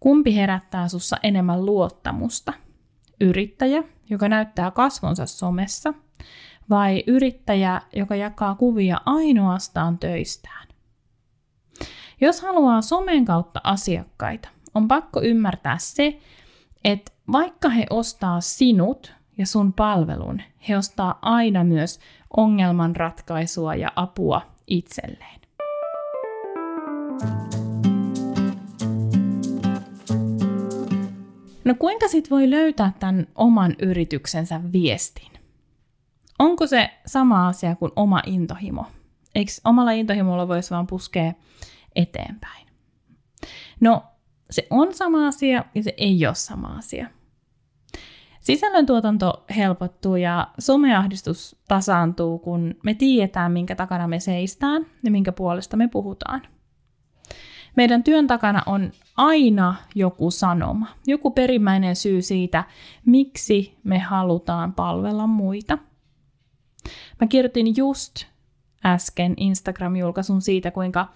Kumpi 0.00 0.36
herättää 0.36 0.88
sussa 0.88 1.16
enemmän 1.22 1.66
luottamusta? 1.66 2.52
Yrittäjä, 3.20 3.82
joka 4.10 4.28
näyttää 4.28 4.70
kasvonsa 4.70 5.26
somessa, 5.26 5.94
vai 6.70 7.04
yrittäjä, 7.06 7.80
joka 7.92 8.16
jakaa 8.16 8.54
kuvia 8.54 9.00
ainoastaan 9.06 9.98
töistään? 9.98 10.68
Jos 12.20 12.40
haluaa 12.40 12.82
somen 12.82 13.24
kautta 13.24 13.60
asiakkaita, 13.64 14.48
on 14.76 14.88
pakko 14.88 15.22
ymmärtää 15.22 15.78
se, 15.78 16.18
että 16.84 17.12
vaikka 17.32 17.68
he 17.68 17.86
ostaa 17.90 18.40
sinut 18.40 19.12
ja 19.38 19.46
sun 19.46 19.72
palvelun, 19.72 20.42
he 20.68 20.76
ostaa 20.76 21.18
aina 21.22 21.64
myös 21.64 22.00
ongelmanratkaisua 22.36 23.74
ja 23.74 23.92
apua 23.96 24.42
itselleen. 24.66 25.40
No 31.64 31.74
kuinka 31.78 32.08
sit 32.08 32.30
voi 32.30 32.50
löytää 32.50 32.92
tämän 33.00 33.26
oman 33.34 33.74
yrityksensä 33.82 34.60
viestin? 34.72 35.32
Onko 36.38 36.66
se 36.66 36.90
sama 37.06 37.48
asia 37.48 37.76
kuin 37.76 37.92
oma 37.96 38.22
intohimo? 38.26 38.86
Eikö 39.34 39.52
omalla 39.64 39.90
intohimolla 39.90 40.48
voisi 40.48 40.70
vaan 40.70 40.86
puskea 40.86 41.32
eteenpäin? 41.96 42.66
No, 43.80 44.02
se 44.50 44.66
on 44.70 44.94
sama 44.94 45.26
asia 45.26 45.64
ja 45.74 45.82
se 45.82 45.94
ei 45.96 46.26
ole 46.26 46.34
sama 46.34 46.76
asia. 46.78 47.10
Sisällöntuotanto 48.40 49.44
helpottuu 49.56 50.16
ja 50.16 50.48
someahdistus 50.58 51.56
tasaantuu, 51.68 52.38
kun 52.38 52.74
me 52.84 52.94
tiedetään, 52.94 53.52
minkä 53.52 53.74
takana 53.74 54.08
me 54.08 54.20
seistään 54.20 54.86
ja 55.04 55.10
minkä 55.10 55.32
puolesta 55.32 55.76
me 55.76 55.88
puhutaan. 55.88 56.42
Meidän 57.76 58.04
työn 58.04 58.26
takana 58.26 58.62
on 58.66 58.90
aina 59.16 59.74
joku 59.94 60.30
sanoma, 60.30 60.86
joku 61.06 61.30
perimmäinen 61.30 61.96
syy 61.96 62.22
siitä, 62.22 62.64
miksi 63.06 63.78
me 63.84 63.98
halutaan 63.98 64.72
palvella 64.72 65.26
muita. 65.26 65.78
Mä 67.20 67.26
kirjoitin 67.26 67.76
just 67.76 68.24
äsken 68.84 69.34
Instagram-julkaisun 69.36 70.40
siitä, 70.40 70.70
kuinka 70.70 71.08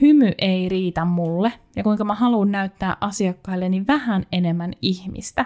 hymy 0.00 0.30
ei 0.38 0.68
riitä 0.68 1.04
mulle 1.04 1.52
ja 1.76 1.82
kuinka 1.82 2.04
mä 2.04 2.14
haluan 2.14 2.52
näyttää 2.52 2.96
asiakkailleni 3.00 3.86
vähän 3.86 4.26
enemmän 4.32 4.72
ihmistä. 4.82 5.44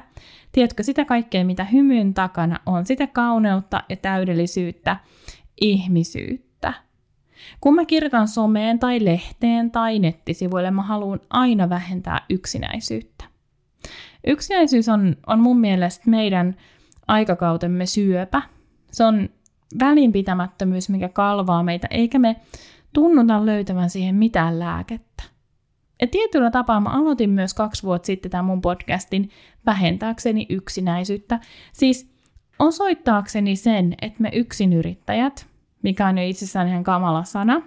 Tiedätkö 0.53 0.83
sitä 0.83 1.05
kaikkea, 1.05 1.45
mitä 1.45 1.65
hymyn 1.65 2.15
takana 2.15 2.61
on, 2.67 2.87
sitä 2.87 3.07
kauneutta 3.07 3.83
ja 3.89 3.97
täydellisyyttä, 3.97 4.97
ihmisyyttä. 5.61 6.73
Kun 7.61 7.75
mä 7.75 7.85
kirjoitan 7.85 8.29
someen 8.29 8.79
tai 8.79 9.05
lehteen 9.05 9.71
tai 9.71 9.99
nettisivuille, 9.99 10.71
mä 10.71 10.83
haluan 10.83 11.21
aina 11.31 11.69
vähentää 11.69 12.21
yksinäisyyttä. 12.31 13.25
Yksinäisyys 14.27 14.89
on, 14.89 15.17
on 15.27 15.41
mun 15.41 15.61
mielestä 15.61 16.11
meidän 16.11 16.57
aikakautemme 17.09 17.87
syöpä. 17.87 18.43
Se 18.93 19.05
on 19.05 19.29
välinpitämättömyys, 19.81 20.89
mikä 20.89 21.09
kalvaa 21.09 21.63
meitä, 21.63 21.89
eikä 21.91 22.19
me 22.19 22.37
tunnuta 22.93 23.47
löytävän 23.47 23.91
siihen 23.91 24.15
mitään 24.15 24.59
lääkettä. 24.59 25.23
Ja 26.01 26.07
tietyllä 26.07 26.51
tapaa 26.51 26.81
mä 26.81 26.91
aloitin 26.91 27.31
myös 27.31 27.55
kaksi 27.55 27.83
vuotta 27.83 28.07
sitten 28.07 28.31
tämän 28.31 28.45
mun 28.45 28.61
podcastin 28.61 29.31
vähentääkseni 29.67 30.47
yksinäisyyttä. 30.49 31.41
Siis 31.73 32.13
osoittaakseni 32.59 33.57
sen, 33.57 33.95
että 34.03 34.23
me 34.23 34.31
yrittäjät, 34.73 35.47
mikä 35.83 36.07
on 36.07 36.19
jo 36.19 36.29
itsessään 36.29 36.69
ihan 36.69 36.85
kamala 36.85 37.25
sana, 37.25 37.63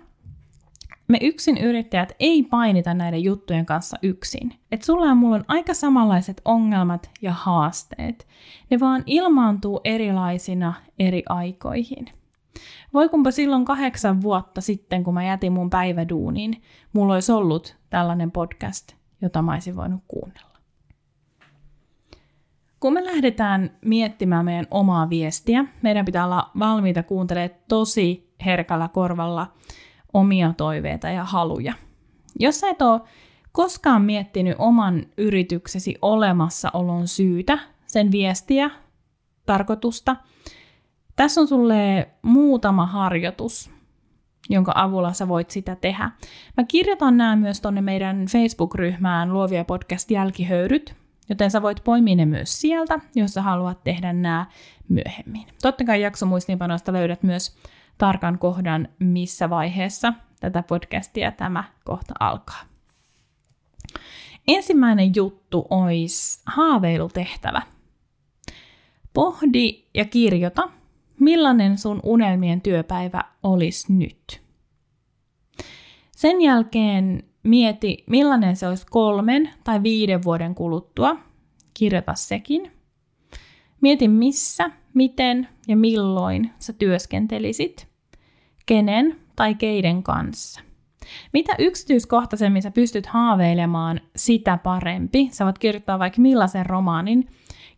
me 1.11 1.17
yksin 1.21 1.57
yrittäjät 1.57 2.11
ei 2.19 2.43
painita 2.43 2.93
näiden 2.93 3.23
juttujen 3.23 3.65
kanssa 3.65 3.97
yksin. 4.01 4.53
Että 4.71 4.85
sulla 4.85 5.05
ja 5.05 5.15
mulla 5.15 5.35
on 5.35 5.45
aika 5.47 5.73
samanlaiset 5.73 6.41
ongelmat 6.45 7.09
ja 7.21 7.33
haasteet. 7.33 8.27
Ne 8.69 8.79
vaan 8.79 9.03
ilmaantuu 9.05 9.81
erilaisina 9.83 10.73
eri 10.99 11.23
aikoihin. 11.29 12.05
Voi 12.93 13.09
kumpa 13.09 13.31
silloin 13.31 13.65
kahdeksan 13.65 14.21
vuotta 14.21 14.61
sitten, 14.61 15.03
kun 15.03 15.13
mä 15.13 15.23
jätin 15.23 15.53
mun 15.53 15.69
päiväduuniin, 15.69 16.61
mulla 16.93 17.13
olisi 17.13 17.31
ollut 17.31 17.77
tällainen 17.89 18.31
podcast, 18.31 18.95
jota 19.21 19.41
mä 19.41 19.53
olisin 19.53 19.75
voinut 19.75 20.01
kuunnella. 20.07 20.57
Kun 22.79 22.93
me 22.93 23.05
lähdetään 23.05 23.71
miettimään 23.85 24.45
meidän 24.45 24.67
omaa 24.71 25.09
viestiä, 25.09 25.65
meidän 25.81 26.05
pitää 26.05 26.25
olla 26.25 26.51
valmiita 26.59 27.03
kuuntelemaan 27.03 27.59
tosi 27.67 28.33
herkällä 28.45 28.87
korvalla 28.87 29.47
omia 30.13 30.53
toiveita 30.57 31.09
ja 31.09 31.23
haluja. 31.23 31.73
Jos 32.39 32.59
sä 32.59 32.69
et 32.69 32.81
ole 32.81 33.01
koskaan 33.51 34.01
miettinyt 34.01 34.55
oman 34.57 35.05
yrityksesi 35.17 35.95
olemassaolon 36.01 37.07
syytä, 37.07 37.59
sen 37.87 38.11
viestiä, 38.11 38.71
tarkoitusta, 39.45 40.15
tässä 41.15 41.41
on 41.41 41.47
sulle 41.47 42.09
muutama 42.21 42.85
harjoitus, 42.85 43.71
jonka 44.49 44.71
avulla 44.75 45.13
sä 45.13 45.27
voit 45.27 45.49
sitä 45.49 45.75
tehdä. 45.75 46.11
Mä 46.57 46.63
kirjoitan 46.67 47.17
nämä 47.17 47.35
myös 47.35 47.61
tonne 47.61 47.81
meidän 47.81 48.25
Facebook-ryhmään 48.25 49.33
Luovia 49.33 49.65
podcast 49.65 50.11
jälkihöyryt, 50.11 50.95
joten 51.29 51.51
sä 51.51 51.61
voit 51.61 51.83
poimia 51.83 52.15
ne 52.15 52.25
myös 52.25 52.61
sieltä, 52.61 52.99
jos 53.15 53.33
sä 53.33 53.41
haluat 53.41 53.83
tehdä 53.83 54.13
nämä 54.13 54.45
myöhemmin. 54.89 55.47
Totta 55.61 55.83
kai 55.83 56.01
jaksomuistiinpanoista 56.01 56.93
löydät 56.93 57.23
myös 57.23 57.57
tarkan 57.97 58.39
kohdan, 58.39 58.87
missä 58.99 59.49
vaiheessa 59.49 60.13
tätä 60.39 60.63
podcastia 60.63 61.31
tämä 61.31 61.63
kohta 61.83 62.13
alkaa. 62.19 62.61
Ensimmäinen 64.47 65.15
juttu 65.15 65.67
olisi 65.69 66.41
haaveilutehtävä. 66.45 67.61
Pohdi 69.13 69.83
ja 69.93 70.05
kirjoita, 70.05 70.69
millainen 71.19 71.77
sun 71.77 71.99
unelmien 72.03 72.61
työpäivä 72.61 73.23
olisi 73.43 73.93
nyt. 73.93 74.41
Sen 76.11 76.41
jälkeen 76.41 77.23
mieti, 77.43 78.03
millainen 78.07 78.55
se 78.55 78.67
olisi 78.67 78.85
kolmen 78.89 79.49
tai 79.63 79.83
viiden 79.83 80.23
vuoden 80.23 80.55
kuluttua. 80.55 81.15
Kirjoita 81.73 82.15
sekin. 82.15 82.71
Mieti 83.81 84.07
missä, 84.07 84.71
miten 84.93 85.47
ja 85.71 85.77
milloin 85.77 86.51
sä 86.59 86.73
työskentelisit 86.73 87.87
kenen 88.65 89.15
tai 89.35 89.55
keiden 89.55 90.03
kanssa. 90.03 90.61
Mitä 91.33 91.55
yksityiskohtaisemmin 91.59 92.61
sä 92.61 92.71
pystyt 92.71 93.05
haaveilemaan, 93.05 94.01
sitä 94.15 94.57
parempi. 94.57 95.29
Sä 95.31 95.45
voit 95.45 95.59
kirjoittaa 95.59 95.99
vaikka 95.99 96.21
millaisen 96.21 96.65
romaanin. 96.65 97.27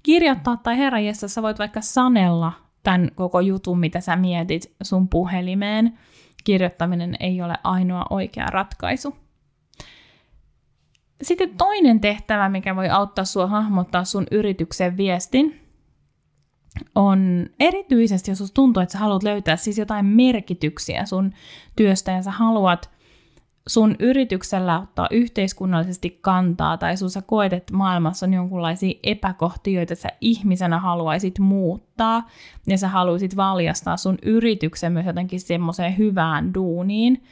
Kirjoittaa 0.04 0.58
tai 0.58 0.78
herranjessa 0.78 1.28
sä 1.28 1.42
voit 1.42 1.60
vaikka 1.60 1.82
sanella 1.82 2.54
tämän 2.84 3.12
koko 3.16 3.40
jutun, 3.40 3.80
mitä 3.80 4.00
sä 4.00 4.16
mietit 4.16 4.74
sun 4.84 5.10
puhelimeen. 5.10 6.00
Kirjoittaminen 6.44 7.16
ei 7.20 7.42
ole 7.42 7.56
ainoa 7.64 8.06
oikea 8.10 8.46
ratkaisu. 8.46 9.16
Sitten 11.22 11.58
toinen 11.58 12.02
tehtävä, 12.02 12.50
mikä 12.50 12.76
voi 12.76 12.90
auttaa 12.90 13.26
sua 13.26 13.48
hahmottaa 13.48 14.04
sun 14.04 14.28
yrityksen 14.32 14.98
viestin, 14.98 15.63
on 16.96 17.46
erityisesti, 17.60 18.32
jos 18.32 18.52
tuntuu, 18.54 18.84
että 18.84 18.94
sä 18.94 19.00
haluat 19.00 19.24
löytää 19.24 19.56
siis 19.56 19.78
jotain 19.78 20.06
merkityksiä 20.06 21.06
sun 21.06 21.34
työstä 21.76 22.12
ja 22.12 22.22
sä 22.22 22.32
haluat 22.32 22.94
sun 23.68 23.96
yrityksellä 24.00 24.80
ottaa 24.80 25.08
yhteiskunnallisesti 25.12 26.20
kantaa 26.22 26.78
tai 26.78 26.98
sun 26.98 27.10
sä 27.10 27.22
koet, 27.22 27.54
että 27.54 27.74
maailmassa 27.74 28.26
on 28.26 28.34
jonkunlaisia 28.34 29.00
epäkohtia, 29.04 29.80
joita 29.80 29.96
sä 29.96 30.10
ihmisenä 30.22 30.80
haluaisit 30.80 31.40
muuttaa 31.40 32.30
ja 32.68 32.78
sä 32.78 32.88
haluaisit 32.88 33.36
valjastaa 33.36 33.98
sun 33.98 34.18
yrityksen 34.22 34.92
myös 34.92 35.06
jotenkin 35.06 35.40
semmoiseen 35.40 35.98
hyvään 35.98 36.54
duuniin, 36.54 37.24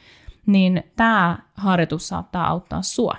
niin 0.46 0.82
tämä 0.96 1.38
harjoitus 1.54 2.08
saattaa 2.08 2.48
auttaa 2.48 2.82
sua. 2.82 3.16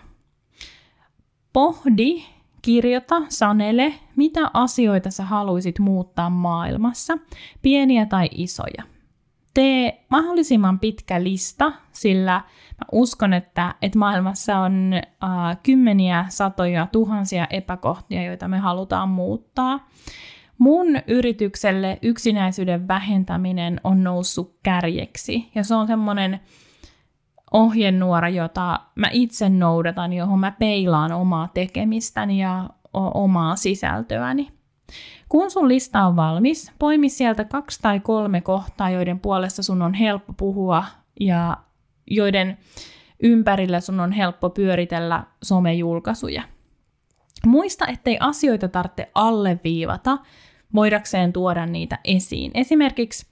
Pohdi 1.53 2.23
Kirjoita, 2.63 3.21
sanele, 3.29 3.93
mitä 4.15 4.51
asioita 4.53 5.11
sä 5.11 5.23
haluaisit 5.23 5.79
muuttaa 5.79 6.29
maailmassa, 6.29 7.17
pieniä 7.61 8.05
tai 8.05 8.29
isoja. 8.31 8.83
Tee 9.53 10.05
mahdollisimman 10.09 10.79
pitkä 10.79 11.23
lista, 11.23 11.71
sillä 11.91 12.33
mä 12.79 12.85
uskon, 12.91 13.33
että, 13.33 13.75
että 13.81 13.99
maailmassa 13.99 14.57
on 14.57 14.93
äh, 14.93 15.57
kymmeniä, 15.63 16.25
satoja, 16.29 16.87
tuhansia 16.91 17.47
epäkohtia, 17.49 18.23
joita 18.23 18.47
me 18.47 18.57
halutaan 18.57 19.09
muuttaa. 19.09 19.87
Mun 20.57 20.87
yritykselle 21.07 21.99
yksinäisyyden 22.01 22.87
vähentäminen 22.87 23.81
on 23.83 24.03
noussut 24.03 24.55
kärjeksi, 24.63 25.49
ja 25.55 25.63
se 25.63 25.75
on 25.75 25.87
semmoinen 25.87 26.39
ohjenuora, 27.53 28.29
jota 28.29 28.79
mä 28.95 29.09
itse 29.11 29.49
noudatan, 29.49 30.13
johon 30.13 30.39
mä 30.39 30.51
peilaan 30.51 31.11
omaa 31.11 31.47
tekemistäni 31.53 32.41
ja 32.41 32.69
omaa 32.93 33.55
sisältöäni. 33.55 34.51
Kun 35.29 35.51
sun 35.51 35.67
lista 35.67 36.05
on 36.05 36.15
valmis, 36.15 36.71
poimi 36.79 37.09
sieltä 37.09 37.45
kaksi 37.45 37.79
tai 37.81 37.99
kolme 37.99 38.41
kohtaa, 38.41 38.89
joiden 38.89 39.19
puolesta 39.19 39.63
sun 39.63 39.81
on 39.81 39.93
helppo 39.93 40.33
puhua 40.33 40.85
ja 41.19 41.57
joiden 42.07 42.57
ympärillä 43.23 43.79
sun 43.79 43.99
on 43.99 44.11
helppo 44.11 44.49
pyöritellä 44.49 45.23
somejulkaisuja. 45.43 46.43
Muista, 47.47 47.87
ettei 47.87 48.17
asioita 48.19 48.67
tarvitse 48.67 49.11
alleviivata, 49.15 50.17
voidakseen 50.75 51.33
tuoda 51.33 51.65
niitä 51.65 51.99
esiin. 52.03 52.51
Esimerkiksi 52.53 53.25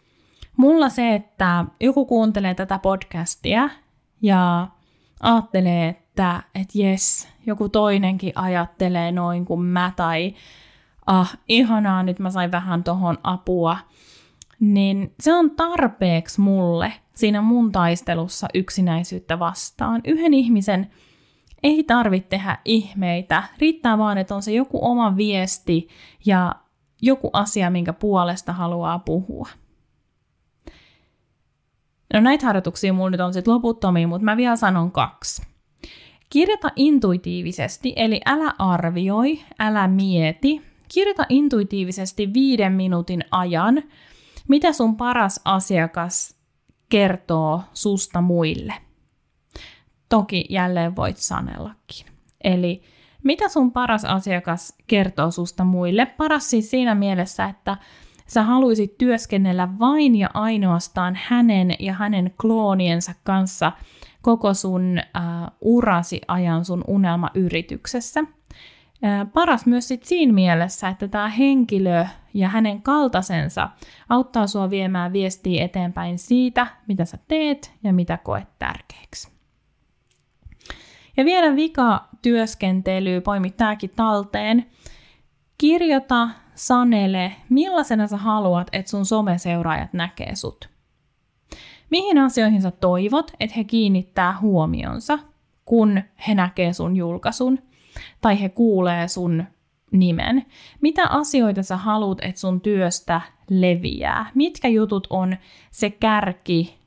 mulla 0.57 0.89
se, 0.89 1.15
että 1.15 1.65
joku 1.79 2.05
kuuntelee 2.05 2.53
tätä 2.53 2.79
podcastia 2.79 3.69
ja 4.21 4.67
ajattelee, 5.19 5.89
että 5.89 6.43
et 6.55 6.75
jes, 6.75 7.29
joku 7.45 7.69
toinenkin 7.69 8.31
ajattelee 8.35 9.11
noin 9.11 9.45
kuin 9.45 9.61
mä, 9.61 9.91
tai 9.95 10.33
ah, 11.05 11.37
ihanaa, 11.47 12.03
nyt 12.03 12.19
mä 12.19 12.29
sain 12.29 12.51
vähän 12.51 12.83
tohon 12.83 13.17
apua, 13.23 13.77
niin 14.59 15.13
se 15.19 15.33
on 15.33 15.51
tarpeeksi 15.51 16.41
mulle 16.41 16.93
siinä 17.15 17.41
mun 17.41 17.71
taistelussa 17.71 18.47
yksinäisyyttä 18.53 19.39
vastaan. 19.39 20.01
Yhden 20.05 20.33
ihmisen 20.33 20.91
ei 21.63 21.83
tarvitse 21.83 22.29
tehdä 22.29 22.57
ihmeitä, 22.65 23.43
riittää 23.59 23.97
vaan, 23.97 24.17
että 24.17 24.35
on 24.35 24.43
se 24.43 24.51
joku 24.51 24.85
oma 24.85 25.17
viesti 25.17 25.87
ja 26.25 26.55
joku 27.01 27.29
asia, 27.33 27.69
minkä 27.69 27.93
puolesta 27.93 28.53
haluaa 28.53 28.99
puhua. 28.99 29.49
No 32.13 32.19
näitä 32.19 32.45
harjoituksia 32.45 32.93
mulla 32.93 33.09
nyt 33.09 33.19
on 33.19 33.33
sitten 33.33 33.53
loputtomia, 33.53 34.07
mutta 34.07 34.25
mä 34.25 34.37
vielä 34.37 34.55
sanon 34.55 34.91
kaksi. 34.91 35.41
Kirjoita 36.29 36.71
intuitiivisesti, 36.75 37.93
eli 37.95 38.21
älä 38.25 38.53
arvioi, 38.59 39.39
älä 39.59 39.87
mieti. 39.87 40.61
kirjoita 40.93 41.25
intuitiivisesti 41.29 42.33
viiden 42.33 42.73
minuutin 42.73 43.23
ajan, 43.31 43.83
mitä 44.47 44.73
sun 44.73 44.97
paras 44.97 45.41
asiakas 45.45 46.35
kertoo 46.89 47.61
susta 47.73 48.21
muille. 48.21 48.73
Toki 50.09 50.45
jälleen 50.49 50.95
voit 50.95 51.17
sanellakin. 51.17 52.05
Eli 52.43 52.81
mitä 53.23 53.49
sun 53.49 53.71
paras 53.71 54.05
asiakas 54.05 54.77
kertoo 54.87 55.31
susta 55.31 55.63
muille? 55.63 56.05
Paras 56.05 56.49
siis 56.49 56.71
siinä 56.71 56.95
mielessä, 56.95 57.45
että 57.45 57.77
sä 58.33 58.43
haluaisit 58.43 58.97
työskennellä 58.97 59.69
vain 59.79 60.15
ja 60.15 60.29
ainoastaan 60.33 61.17
hänen 61.23 61.75
ja 61.79 61.93
hänen 61.93 62.33
klooniensa 62.41 63.13
kanssa 63.23 63.71
koko 64.21 64.53
sun 64.53 64.97
äh, 64.97 65.23
urasi 65.61 66.21
ajan 66.27 66.65
sun 66.65 66.83
unelmayrityksessä. 66.87 68.19
Äh, 68.19 69.27
paras 69.33 69.65
myös 69.65 69.87
sit 69.87 70.03
siinä 70.03 70.33
mielessä, 70.33 70.89
että 70.89 71.07
tämä 71.07 71.29
henkilö 71.29 72.05
ja 72.33 72.49
hänen 72.49 72.81
kaltaisensa 72.81 73.69
auttaa 74.09 74.47
sua 74.47 74.69
viemään 74.69 75.13
viestiä 75.13 75.65
eteenpäin 75.65 76.19
siitä, 76.19 76.67
mitä 76.87 77.05
sä 77.05 77.17
teet 77.27 77.73
ja 77.83 77.93
mitä 77.93 78.17
koet 78.17 78.47
tärkeäksi. 78.59 79.31
Ja 81.17 81.25
vielä 81.25 81.55
vika 81.55 82.07
työskentely, 82.21 83.21
poimi 83.21 83.51
tämäkin 83.51 83.91
talteen. 83.95 84.65
Kirjoita, 85.57 86.29
sanele, 86.61 87.31
millaisena 87.49 88.07
sä 88.07 88.17
haluat, 88.17 88.67
että 88.71 88.91
sun 88.91 89.05
someseuraajat 89.05 89.93
näkee 89.93 90.35
sut. 90.35 90.69
Mihin 91.89 92.17
asioihin 92.17 92.61
sä 92.61 92.71
toivot, 92.71 93.31
että 93.39 93.53
he 93.57 93.63
kiinnittää 93.63 94.39
huomionsa, 94.41 95.19
kun 95.65 96.01
he 96.27 96.35
näkee 96.35 96.73
sun 96.73 96.95
julkaisun 96.95 97.59
tai 98.21 98.41
he 98.41 98.49
kuulee 98.49 99.07
sun 99.07 99.43
nimen. 99.91 100.45
Mitä 100.81 101.07
asioita 101.07 101.63
sä 101.63 101.77
haluat, 101.77 102.17
että 102.21 102.41
sun 102.41 102.61
työstä 102.61 103.21
leviää? 103.49 104.25
Mitkä 104.35 104.67
jutut 104.67 105.07
on 105.09 105.37
se 105.71 105.89
kärki 105.89 106.81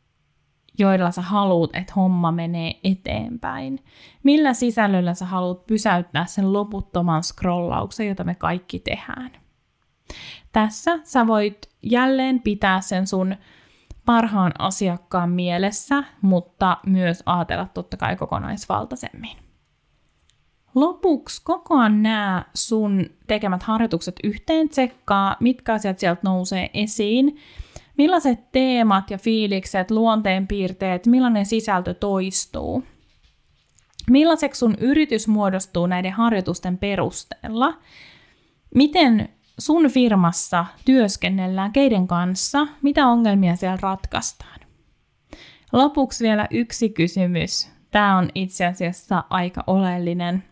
joilla 0.78 1.10
sä 1.10 1.22
haluat, 1.22 1.70
että 1.76 1.92
homma 1.96 2.32
menee 2.32 2.80
eteenpäin. 2.84 3.78
Millä 4.22 4.54
sisällöllä 4.54 5.14
sä 5.14 5.24
haluat 5.26 5.66
pysäyttää 5.66 6.26
sen 6.26 6.52
loputtoman 6.52 7.22
scrollauksen, 7.22 8.08
jota 8.08 8.24
me 8.24 8.34
kaikki 8.34 8.78
tehdään. 8.78 9.43
Tässä 10.52 10.98
sä 11.04 11.26
voit 11.26 11.70
jälleen 11.82 12.40
pitää 12.40 12.80
sen 12.80 13.06
sun 13.06 13.36
parhaan 14.06 14.52
asiakkaan 14.58 15.30
mielessä, 15.30 16.04
mutta 16.20 16.76
myös 16.86 17.22
ajatella 17.26 17.68
totta 17.74 17.96
kai 17.96 18.16
kokonaisvaltaisemmin. 18.16 19.36
Lopuksi 20.74 21.42
kokoan 21.44 22.02
nämä 22.02 22.44
sun 22.54 23.10
tekemät 23.26 23.62
harjoitukset 23.62 24.14
yhteen, 24.24 24.68
tsekkaa, 24.68 25.36
mitkä 25.40 25.72
asiat 25.72 25.98
sieltä 25.98 26.20
nousee 26.24 26.70
esiin 26.74 27.38
Millaiset 27.96 28.52
teemat 28.52 29.10
ja 29.10 29.18
fiilikset, 29.18 29.90
luonteenpiirteet, 29.90 31.06
millainen 31.06 31.46
sisältö 31.46 31.94
toistuu? 31.94 32.84
Millaiseksi 34.10 34.58
sun 34.58 34.74
yritys 34.80 35.28
muodostuu 35.28 35.86
näiden 35.86 36.12
harjoitusten 36.12 36.78
perusteella? 36.78 37.78
Miten 38.74 39.28
sun 39.58 39.90
firmassa 39.90 40.66
työskennellään, 40.84 41.72
keiden 41.72 42.06
kanssa, 42.06 42.66
mitä 42.82 43.06
ongelmia 43.06 43.56
siellä 43.56 43.78
ratkaistaan? 43.80 44.60
Lopuksi 45.72 46.24
vielä 46.24 46.48
yksi 46.50 46.88
kysymys. 46.88 47.70
Tämä 47.90 48.18
on 48.18 48.28
itse 48.34 48.66
asiassa 48.66 49.24
aika 49.30 49.64
oleellinen. 49.66 50.44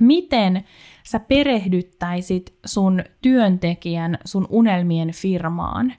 Miten 0.00 0.64
sä 1.04 1.20
perehdyttäisit 1.20 2.58
sun 2.66 3.04
työntekijän 3.22 4.18
sun 4.24 4.46
unelmien 4.50 5.12
firmaan? 5.12 5.92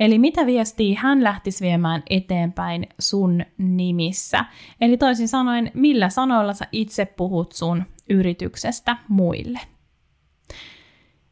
Eli 0.00 0.18
mitä 0.18 0.46
viestiä 0.46 1.00
hän 1.00 1.24
lähtisi 1.24 1.64
viemään 1.64 2.02
eteenpäin 2.10 2.86
sun 2.98 3.44
nimissä? 3.58 4.44
Eli 4.80 4.96
toisin 4.96 5.28
sanoen, 5.28 5.70
millä 5.74 6.08
sanoilla 6.08 6.54
sä 6.54 6.64
itse 6.72 7.06
puhut 7.06 7.52
sun 7.52 7.84
yrityksestä 8.10 8.96
muille? 9.08 9.60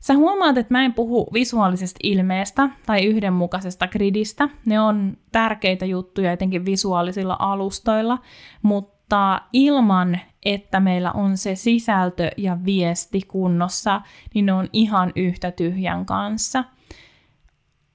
Sä 0.06 0.14
huomaat, 0.14 0.58
että 0.58 0.74
mä 0.74 0.84
en 0.84 0.94
puhu 0.94 1.28
visuaalisesta 1.32 1.98
ilmeestä 2.02 2.68
tai 2.86 3.04
yhdenmukaisesta 3.04 3.88
gridistä. 3.88 4.48
Ne 4.66 4.80
on 4.80 5.16
tärkeitä 5.32 5.84
juttuja 5.84 6.32
etenkin 6.32 6.64
visuaalisilla 6.64 7.36
alustoilla, 7.38 8.18
mutta 8.62 9.40
ilman, 9.52 10.20
että 10.44 10.80
meillä 10.80 11.12
on 11.12 11.36
se 11.36 11.54
sisältö 11.54 12.30
ja 12.36 12.58
viesti 12.64 13.20
kunnossa, 13.28 14.00
niin 14.34 14.46
ne 14.46 14.52
on 14.52 14.68
ihan 14.72 15.12
yhtä 15.16 15.50
tyhjän 15.50 16.06
kanssa– 16.06 16.64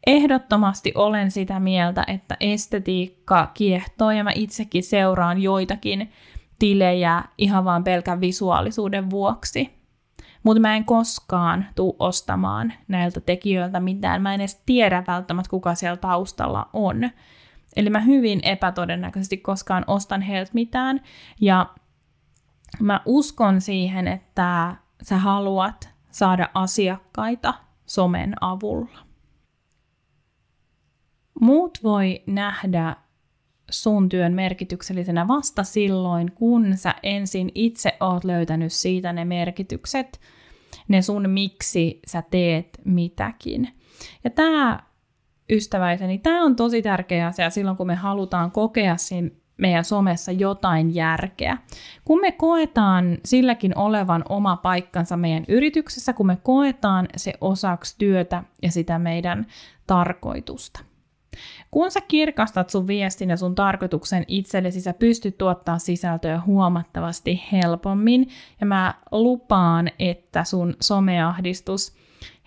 Ehdottomasti 0.08 0.91
olen 0.95 1.32
sitä 1.32 1.60
mieltä, 1.60 2.04
että 2.08 2.38
estetiikka 2.39 3.52
kiehtoo 3.54 4.12
ja 4.12 4.24
mä 4.24 4.32
itsekin 4.36 4.84
seuraan 4.84 5.41
joitakin 5.41 6.12
tilejä 6.60 7.24
ihan 7.38 7.65
vaan 7.65 7.84
pelkän 7.84 8.21
visuaalisuuden 8.21 9.10
vuoksi. 9.10 9.81
Mutta 10.43 10.62
mä 10.62 10.75
en 10.75 10.86
koskaan 10.86 11.65
tuu 11.75 11.95
ostamaan 11.99 12.73
näiltä 12.88 13.21
tekijöiltä 13.21 13.80
mitään. 13.80 14.21
Mä 14.21 14.34
en 14.34 14.41
edes 14.41 14.62
tiedä 14.65 15.04
välttämättä, 15.08 15.49
kuka 15.49 15.75
siellä 15.75 15.97
taustalla 15.97 16.69
on. 16.73 17.10
Eli 17.75 17.89
mä 17.89 17.99
hyvin 17.99 18.39
epätodennäköisesti 18.43 19.38
koskaan 19.38 19.84
ostan 19.88 20.21
heiltä 20.21 20.51
mitään. 20.54 21.01
Ja 21.41 21.69
mä 22.80 23.01
uskon 23.06 23.62
siihen, 23.62 24.08
että 24.08 24.75
sä 25.01 25.17
haluat 25.17 25.89
saada 26.12 26.49
asiakkaita 26.54 27.54
somen 27.86 28.34
avulla. 28.41 28.99
Muut 31.41 31.77
voi 31.84 32.23
nähdä 32.27 32.95
sun 33.72 34.10
työn 34.10 34.34
merkityksellisenä 34.34 35.28
vasta 35.28 35.64
silloin, 35.64 36.32
kun 36.32 36.78
sä 36.78 36.96
ensin 37.04 37.52
itse 37.56 37.94
oot 38.00 38.24
löytänyt 38.24 38.74
siitä 38.74 39.14
ne 39.14 39.26
merkitykset, 39.26 40.20
ne 40.88 41.02
sun 41.02 41.30
miksi 41.30 42.00
sä 42.08 42.24
teet 42.32 42.82
mitäkin. 42.86 43.70
Ja 44.24 44.30
tämä 44.30 44.80
ystäväiseni, 45.52 46.18
tämä 46.18 46.44
on 46.44 46.56
tosi 46.56 46.82
tärkeä 46.82 47.28
asia 47.28 47.50
silloin, 47.50 47.78
kun 47.78 47.88
me 47.88 47.96
halutaan 47.96 48.52
kokea 48.52 48.98
siinä 48.98 49.30
meidän 49.58 49.86
somessa 49.86 50.32
jotain 50.32 50.96
järkeä. 50.96 51.58
Kun 52.06 52.22
me 52.22 52.32
koetaan 52.32 53.18
silläkin 53.26 53.78
olevan 53.78 54.24
oma 54.30 54.56
paikkansa 54.56 55.18
meidän 55.18 55.46
yrityksessä, 55.48 56.14
kun 56.14 56.28
me 56.28 56.38
koetaan 56.44 57.08
se 57.16 57.34
osaksi 57.42 57.96
työtä 57.98 58.44
ja 58.62 58.72
sitä 58.72 59.00
meidän 59.00 59.46
tarkoitusta. 59.88 60.90
Kun 61.72 61.92
sä 61.92 62.02
kirkastat 62.02 62.70
sun 62.70 62.88
viestin 62.88 63.30
ja 63.30 63.38
sun 63.38 63.56
tarkoituksen 63.56 64.26
itsellesi, 64.28 64.82
sä 64.82 64.94
pystyt 64.94 65.38
tuottaa 65.38 65.80
sisältöä 65.80 66.42
huomattavasti 66.46 67.44
helpommin. 67.52 68.30
Ja 68.60 68.66
mä 68.66 68.94
lupaan, 69.12 69.90
että 70.00 70.44
sun 70.44 70.76
someahdistus 70.82 71.96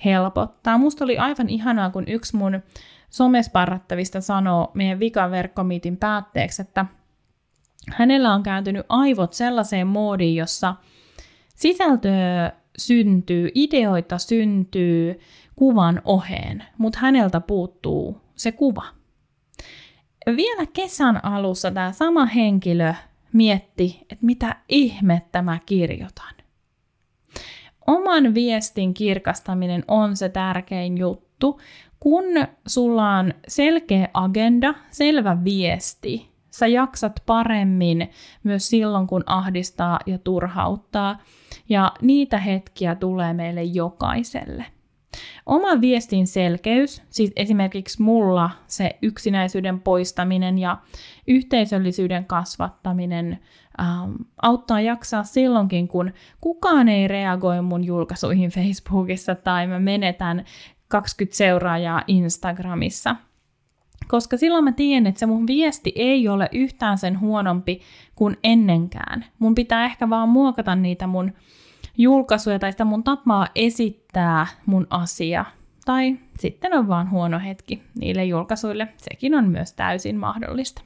helpottaa. 0.04 0.78
Musta 0.78 1.04
oli 1.04 1.18
aivan 1.18 1.48
ihanaa, 1.48 1.90
kun 1.90 2.04
yksi 2.08 2.36
mun 2.36 2.62
somesparrattavista 3.10 4.20
sanoo 4.20 4.70
meidän 4.74 5.00
vikaverkkomiitin 5.00 5.96
päätteeksi, 5.96 6.62
että 6.62 6.86
hänellä 7.92 8.34
on 8.34 8.42
kääntynyt 8.42 8.86
aivot 8.88 9.32
sellaiseen 9.32 9.86
moodiin, 9.86 10.36
jossa 10.36 10.74
sisältöä 11.54 12.52
syntyy, 12.78 13.50
ideoita 13.54 14.18
syntyy 14.18 15.20
kuvan 15.56 16.02
oheen, 16.04 16.64
mutta 16.78 16.98
häneltä 17.02 17.40
puuttuu 17.40 18.20
se 18.34 18.52
kuva. 18.52 19.03
Vielä 20.26 20.66
kesän 20.72 21.24
alussa 21.24 21.70
tämä 21.70 21.92
sama 21.92 22.26
henkilö 22.26 22.94
mietti, 23.32 23.98
että 24.02 24.26
mitä 24.26 24.56
ihmettä 24.68 25.42
mä 25.42 25.58
kirjoitan. 25.66 26.34
Oman 27.86 28.34
viestin 28.34 28.94
kirkastaminen 28.94 29.84
on 29.88 30.16
se 30.16 30.28
tärkein 30.28 30.98
juttu. 30.98 31.60
Kun 32.00 32.24
sulla 32.66 33.10
on 33.10 33.34
selkeä 33.48 34.08
agenda, 34.14 34.74
selvä 34.90 35.44
viesti, 35.44 36.30
sä 36.50 36.66
jaksat 36.66 37.22
paremmin 37.26 38.10
myös 38.42 38.68
silloin, 38.68 39.06
kun 39.06 39.22
ahdistaa 39.26 39.98
ja 40.06 40.18
turhauttaa. 40.18 41.18
Ja 41.68 41.92
niitä 42.02 42.38
hetkiä 42.38 42.94
tulee 42.94 43.32
meille 43.32 43.62
jokaiselle. 43.62 44.64
Oma 45.46 45.80
viestin 45.80 46.26
selkeys, 46.26 47.02
siis 47.10 47.32
esimerkiksi 47.36 48.02
mulla 48.02 48.50
se 48.66 48.98
yksinäisyyden 49.02 49.80
poistaminen 49.80 50.58
ja 50.58 50.78
yhteisöllisyyden 51.28 52.24
kasvattaminen 52.24 53.38
ähm, 53.80 54.12
auttaa 54.42 54.80
jaksaa 54.80 55.24
silloinkin, 55.24 55.88
kun 55.88 56.12
kukaan 56.40 56.88
ei 56.88 57.08
reagoi 57.08 57.62
mun 57.62 57.84
julkaisuihin 57.84 58.50
Facebookissa 58.50 59.34
tai 59.34 59.66
mä 59.66 59.78
menetän 59.78 60.44
20 60.88 61.36
seuraajaa 61.36 62.02
Instagramissa. 62.06 63.16
Koska 64.08 64.36
silloin 64.36 64.64
mä 64.64 64.72
tiedän, 64.72 65.06
että 65.06 65.18
se 65.18 65.26
mun 65.26 65.46
viesti 65.46 65.92
ei 65.96 66.28
ole 66.28 66.48
yhtään 66.52 66.98
sen 66.98 67.20
huonompi 67.20 67.80
kuin 68.14 68.36
ennenkään. 68.44 69.24
Mun 69.38 69.54
pitää 69.54 69.84
ehkä 69.84 70.10
vaan 70.10 70.28
muokata 70.28 70.74
niitä 70.74 71.06
mun 71.06 71.32
julkaisuja 71.98 72.58
tai 72.58 72.72
sitä 72.72 72.84
mun 72.84 73.04
tapaa 73.04 73.48
esittää 73.54 74.46
mun 74.66 74.86
asia. 74.90 75.44
Tai 75.84 76.16
sitten 76.38 76.74
on 76.74 76.88
vaan 76.88 77.10
huono 77.10 77.38
hetki 77.38 77.82
niille 77.98 78.24
julkaisuille. 78.24 78.88
Sekin 78.96 79.34
on 79.34 79.48
myös 79.48 79.72
täysin 79.72 80.16
mahdollista. 80.16 80.82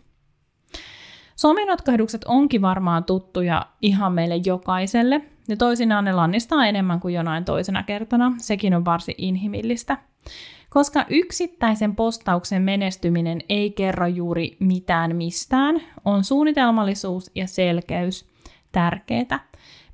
Somenotkahdukset 1.37 2.25
onkin 2.25 2.63
varmaan 2.63 3.05
tuttuja 3.05 3.67
ihan 3.83 4.13
meille 4.13 4.37
jokaiselle, 4.47 5.21
ja 5.49 5.57
toisinaan 5.57 6.05
ne 6.05 6.13
lannistaa 6.13 6.67
enemmän 6.67 7.01
kuin 7.01 7.15
jonain 7.15 7.45
toisena 7.45 7.83
kertana. 7.83 8.33
Sekin 8.39 8.75
on 8.75 8.85
varsin 8.85 9.15
inhimillistä. 9.19 9.97
Koska 10.71 11.05
yksittäisen 11.09 11.97
postauksen 11.97 12.63
menestyminen 12.63 13.41
ei 13.49 13.71
kerro 13.71 14.07
juuri 14.07 14.57
mitään 14.61 15.17
mistään, 15.17 15.81
on 16.05 16.25
suunnitelmallisuus 16.25 17.31
ja 17.35 17.47
selkeys 17.47 18.29
tärkeää. 18.73 19.48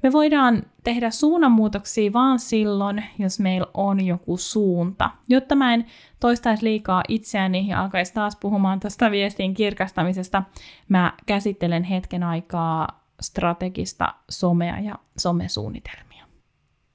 Me 0.04 0.12
voidaan 0.12 0.62
tehdä 0.82 1.10
suunnanmuutoksia 1.10 2.12
vaan 2.12 2.38
silloin, 2.38 3.04
jos 3.18 3.40
meillä 3.40 3.66
on 3.74 4.06
joku 4.06 4.36
suunta. 4.36 5.10
Jotta 5.28 5.54
mä 5.54 5.74
en 5.74 5.86
toistaisi 6.20 6.64
liikaa 6.64 7.02
itseäni 7.08 7.68
ja 7.68 7.80
alkaisi 7.82 8.14
taas 8.14 8.36
puhumaan 8.36 8.80
tästä 8.80 9.10
viestin 9.10 9.54
kirkastamisesta, 9.54 10.42
mä 10.88 11.12
käsittelen 11.26 11.84
hetken 11.84 12.22
aikaa 12.22 13.04
strategista 13.20 14.14
somea 14.30 14.80
ja 14.80 14.94
somesuunnitelmia. 15.18 16.26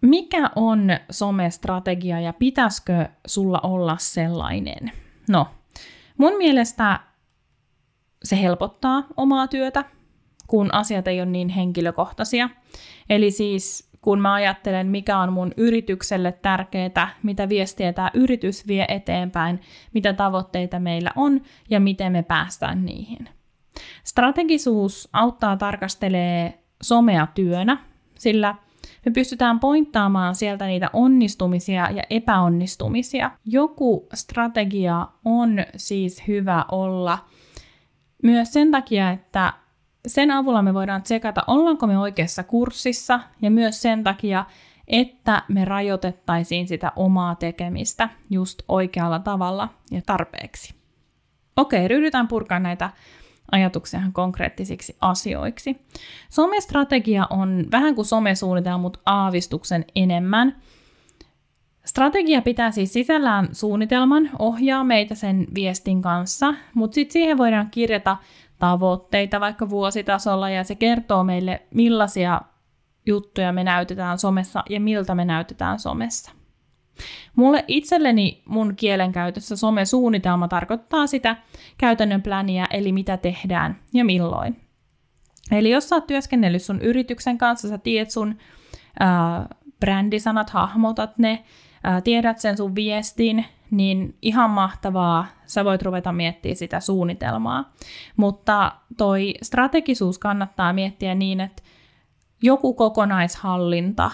Mikä 0.02 0.50
on 0.56 0.90
somestrategia 1.12 2.20
ja 2.20 2.34
pitäisikö 2.34 3.10
sulla 3.28 3.60
olla 3.64 3.98
sellainen? 4.00 4.92
No, 5.30 5.48
mun 6.18 6.34
mielestä 6.38 7.00
se 8.24 8.42
helpottaa 8.42 9.04
omaa 9.18 9.48
työtä, 9.48 9.86
kun 10.50 10.74
asiat 10.74 11.08
ei 11.08 11.22
ole 11.22 11.30
niin 11.30 11.50
henkilökohtaisia. 11.50 12.50
Eli 13.10 13.32
siis 13.32 13.90
kun 14.02 14.22
mä 14.22 14.34
ajattelen, 14.34 14.88
mikä 14.88 15.20
on 15.20 15.34
mun 15.34 15.52
yritykselle 15.58 16.32
tärkeää, 16.32 17.16
mitä 17.24 17.50
viestiä 17.50 17.94
tämä 17.94 18.12
yritys 18.14 18.68
vie 18.68 18.86
eteenpäin, 18.88 19.62
mitä 19.94 20.14
tavoitteita 20.14 20.80
meillä 20.80 21.12
on 21.16 21.42
ja 21.70 21.80
miten 21.80 22.12
me 22.12 22.24
päästään 22.24 22.86
niihin. 22.86 23.30
Strategisuus 24.04 25.10
auttaa 25.14 25.58
tarkastelee 25.58 26.60
somea 26.82 27.28
työnä, 27.36 27.78
sillä 28.16 28.56
me 29.06 29.12
pystytään 29.12 29.60
pointtaamaan 29.60 30.36
sieltä 30.36 30.68
niitä 30.68 30.90
onnistumisia 30.94 31.92
ja 31.92 32.04
epäonnistumisia. 32.10 33.32
Joku 33.46 34.08
strategia 34.14 35.08
on 35.26 35.66
siis 35.76 36.28
hyvä 36.28 36.66
olla 36.72 37.18
myös 38.24 38.54
sen 38.54 38.72
takia, 38.72 39.12
että 39.12 39.54
sen 40.10 40.32
avulla 40.32 40.62
me 40.62 40.74
voidaan 40.74 41.04
tsekata, 41.04 41.44
ollaanko 41.48 41.88
me 41.88 41.98
oikeassa 41.98 42.44
kurssissa 42.44 43.20
ja 43.42 43.52
myös 43.52 43.82
sen 43.82 44.04
takia, 44.04 44.46
että 44.88 45.44
me 45.48 45.66
rajoitettaisiin 45.66 46.68
sitä 46.68 46.92
omaa 46.96 47.36
tekemistä 47.36 48.10
just 48.30 48.62
oikealla 48.68 49.20
tavalla 49.20 49.70
ja 49.92 50.02
tarpeeksi. 50.06 50.76
Okei, 51.56 51.88
ryhdytään 51.88 52.28
purkamaan 52.28 52.64
näitä 52.64 52.90
ajatuksia 53.52 54.02
konkreettisiksi 54.14 54.98
asioiksi. 55.02 55.82
Somestrategia 56.30 57.28
on 57.30 57.66
vähän 57.72 57.96
kuin 57.96 58.06
somesuunnitelma, 58.06 58.78
mutta 58.78 59.00
aavistuksen 59.06 59.86
enemmän. 59.96 60.56
Strategia 61.86 62.42
pitää 62.42 62.72
siis 62.72 62.94
sisällään 62.94 63.50
suunnitelman, 63.52 64.30
ohjaa 64.40 64.84
meitä 64.84 65.16
sen 65.16 65.48
viestin 65.56 66.02
kanssa, 66.02 66.54
mutta 66.74 66.96
sitten 66.96 67.14
siihen 67.14 67.38
voidaan 67.38 67.72
kirjata 67.72 68.18
tavoitteita 68.60 69.40
vaikka 69.40 69.70
vuositasolla 69.70 70.50
ja 70.50 70.64
se 70.64 70.76
kertoo 70.76 71.24
meille, 71.24 71.62
millaisia 71.74 72.42
juttuja 73.06 73.54
me 73.54 73.64
näytetään 73.64 74.18
somessa 74.18 74.64
ja 74.70 74.80
miltä 74.80 75.16
me 75.16 75.26
näytetään 75.26 75.80
somessa. 75.80 76.32
Mulle 77.36 77.66
itselleni 77.68 78.44
mun 78.46 78.76
kielenkäytössä 78.76 79.56
somesuunnitelma 79.56 80.48
tarkoittaa 80.48 81.08
sitä 81.08 81.36
käytännön 81.78 82.22
pläniä, 82.22 82.66
eli 82.72 82.92
mitä 82.92 83.18
tehdään 83.18 83.80
ja 83.94 84.06
milloin. 84.06 84.62
Eli 85.52 85.70
jos 85.70 85.90
sä 85.90 85.96
oot 85.96 86.08
työskennellyt 86.08 86.62
sun 86.62 86.82
yrityksen 86.82 87.38
kanssa, 87.38 87.70
sä 87.70 87.78
tiedät 87.78 88.12
sun 88.12 88.38
ää, 89.00 89.48
brändisanat, 89.80 90.50
hahmotat 90.50 91.18
ne, 91.18 91.44
ää, 91.84 92.02
tiedät 92.02 92.40
sen 92.40 92.58
sun 92.58 92.76
viestin, 92.76 93.46
niin 93.72 94.18
ihan 94.22 94.50
mahtavaa, 94.50 95.26
sä 95.46 95.66
voit 95.66 95.82
ruveta 95.82 96.12
miettimään 96.12 96.56
sitä 96.56 96.80
suunnitelmaa. 96.80 97.74
Mutta 98.18 98.72
toi 98.98 99.34
strategisuus 99.42 100.20
kannattaa 100.20 100.74
miettiä 100.74 101.16
niin, 101.16 101.42
että 101.42 101.64
joku 102.42 102.74
kokonaishallinta 102.74 104.12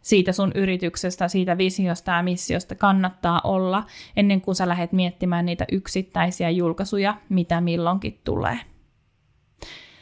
siitä 0.00 0.32
sun 0.32 0.52
yrityksestä, 0.54 1.28
siitä 1.28 1.58
visiosta 1.58 2.12
ja 2.12 2.22
missiosta 2.22 2.74
kannattaa 2.74 3.40
olla 3.44 3.84
ennen 4.16 4.40
kuin 4.40 4.54
sä 4.54 4.68
lähdet 4.68 4.92
miettimään 4.92 5.46
niitä 5.46 5.64
yksittäisiä 5.72 6.50
julkaisuja, 6.50 7.16
mitä 7.28 7.60
milloinkin 7.60 8.20
tulee. 8.24 8.58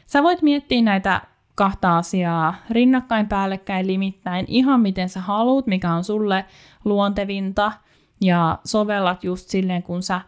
Sä 0.06 0.22
voit 0.22 0.42
miettiä 0.42 0.82
näitä 0.82 1.20
kahta 1.54 1.98
asiaa 1.98 2.54
rinnakkain 2.70 3.28
päällekkäin 3.28 3.86
limittäin 3.86 4.44
ihan 4.48 4.80
miten 4.80 5.08
sä 5.08 5.20
haluat, 5.20 5.66
mikä 5.66 5.92
on 5.92 6.04
sulle 6.04 6.44
luontevinta 6.84 7.72
ja 8.20 8.58
sovellat 8.64 9.24
just 9.24 9.48
silleen, 9.48 9.82
kun 9.82 10.02
sä, 10.02 10.20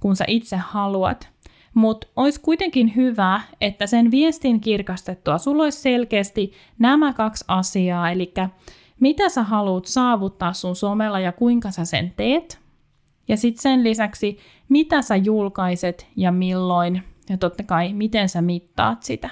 kun 0.00 0.16
sä 0.16 0.24
itse 0.28 0.56
haluat. 0.56 1.28
Mutta 1.74 2.06
olisi 2.16 2.40
kuitenkin 2.40 2.96
hyvä, 2.96 3.40
että 3.60 3.86
sen 3.86 4.10
viestin 4.10 4.60
kirkastettua 4.60 5.38
sulla 5.38 5.62
olisi 5.62 5.80
selkeästi 5.80 6.52
nämä 6.78 7.12
kaksi 7.12 7.44
asiaa, 7.48 8.10
eli 8.10 8.34
mitä 9.00 9.28
sä 9.28 9.42
haluat 9.42 9.86
saavuttaa 9.86 10.52
sun 10.52 10.76
somella 10.76 11.20
ja 11.20 11.32
kuinka 11.32 11.70
sä 11.70 11.84
sen 11.84 12.12
teet. 12.16 12.60
Ja 13.28 13.36
sitten 13.36 13.62
sen 13.62 13.84
lisäksi, 13.84 14.38
mitä 14.68 15.02
sä 15.02 15.16
julkaiset 15.16 16.06
ja 16.16 16.32
milloin, 16.32 17.02
ja 17.28 17.38
totta 17.38 17.62
kai, 17.62 17.92
miten 17.92 18.28
sä 18.28 18.42
mittaat 18.42 19.02
sitä. 19.02 19.30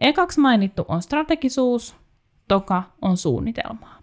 Ekaksi 0.00 0.40
mainittu 0.40 0.84
on 0.88 1.02
strategisuus, 1.02 1.96
toka 2.48 2.82
on 3.02 3.16
suunnitelmaa. 3.16 3.93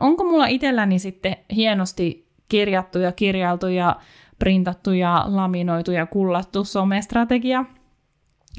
No 0.00 0.06
onko 0.06 0.24
mulla 0.24 0.46
itselläni 0.46 0.98
sitten 0.98 1.36
hienosti 1.54 2.28
kirjattu 2.48 2.98
ja 2.98 3.12
kirjailtu 3.12 3.66
ja 3.66 3.96
printattu 4.38 4.92
ja 4.92 5.24
laminoitu 5.26 5.92
ja 5.92 6.06
kullattu 6.06 6.64
somestrategia? 6.64 7.64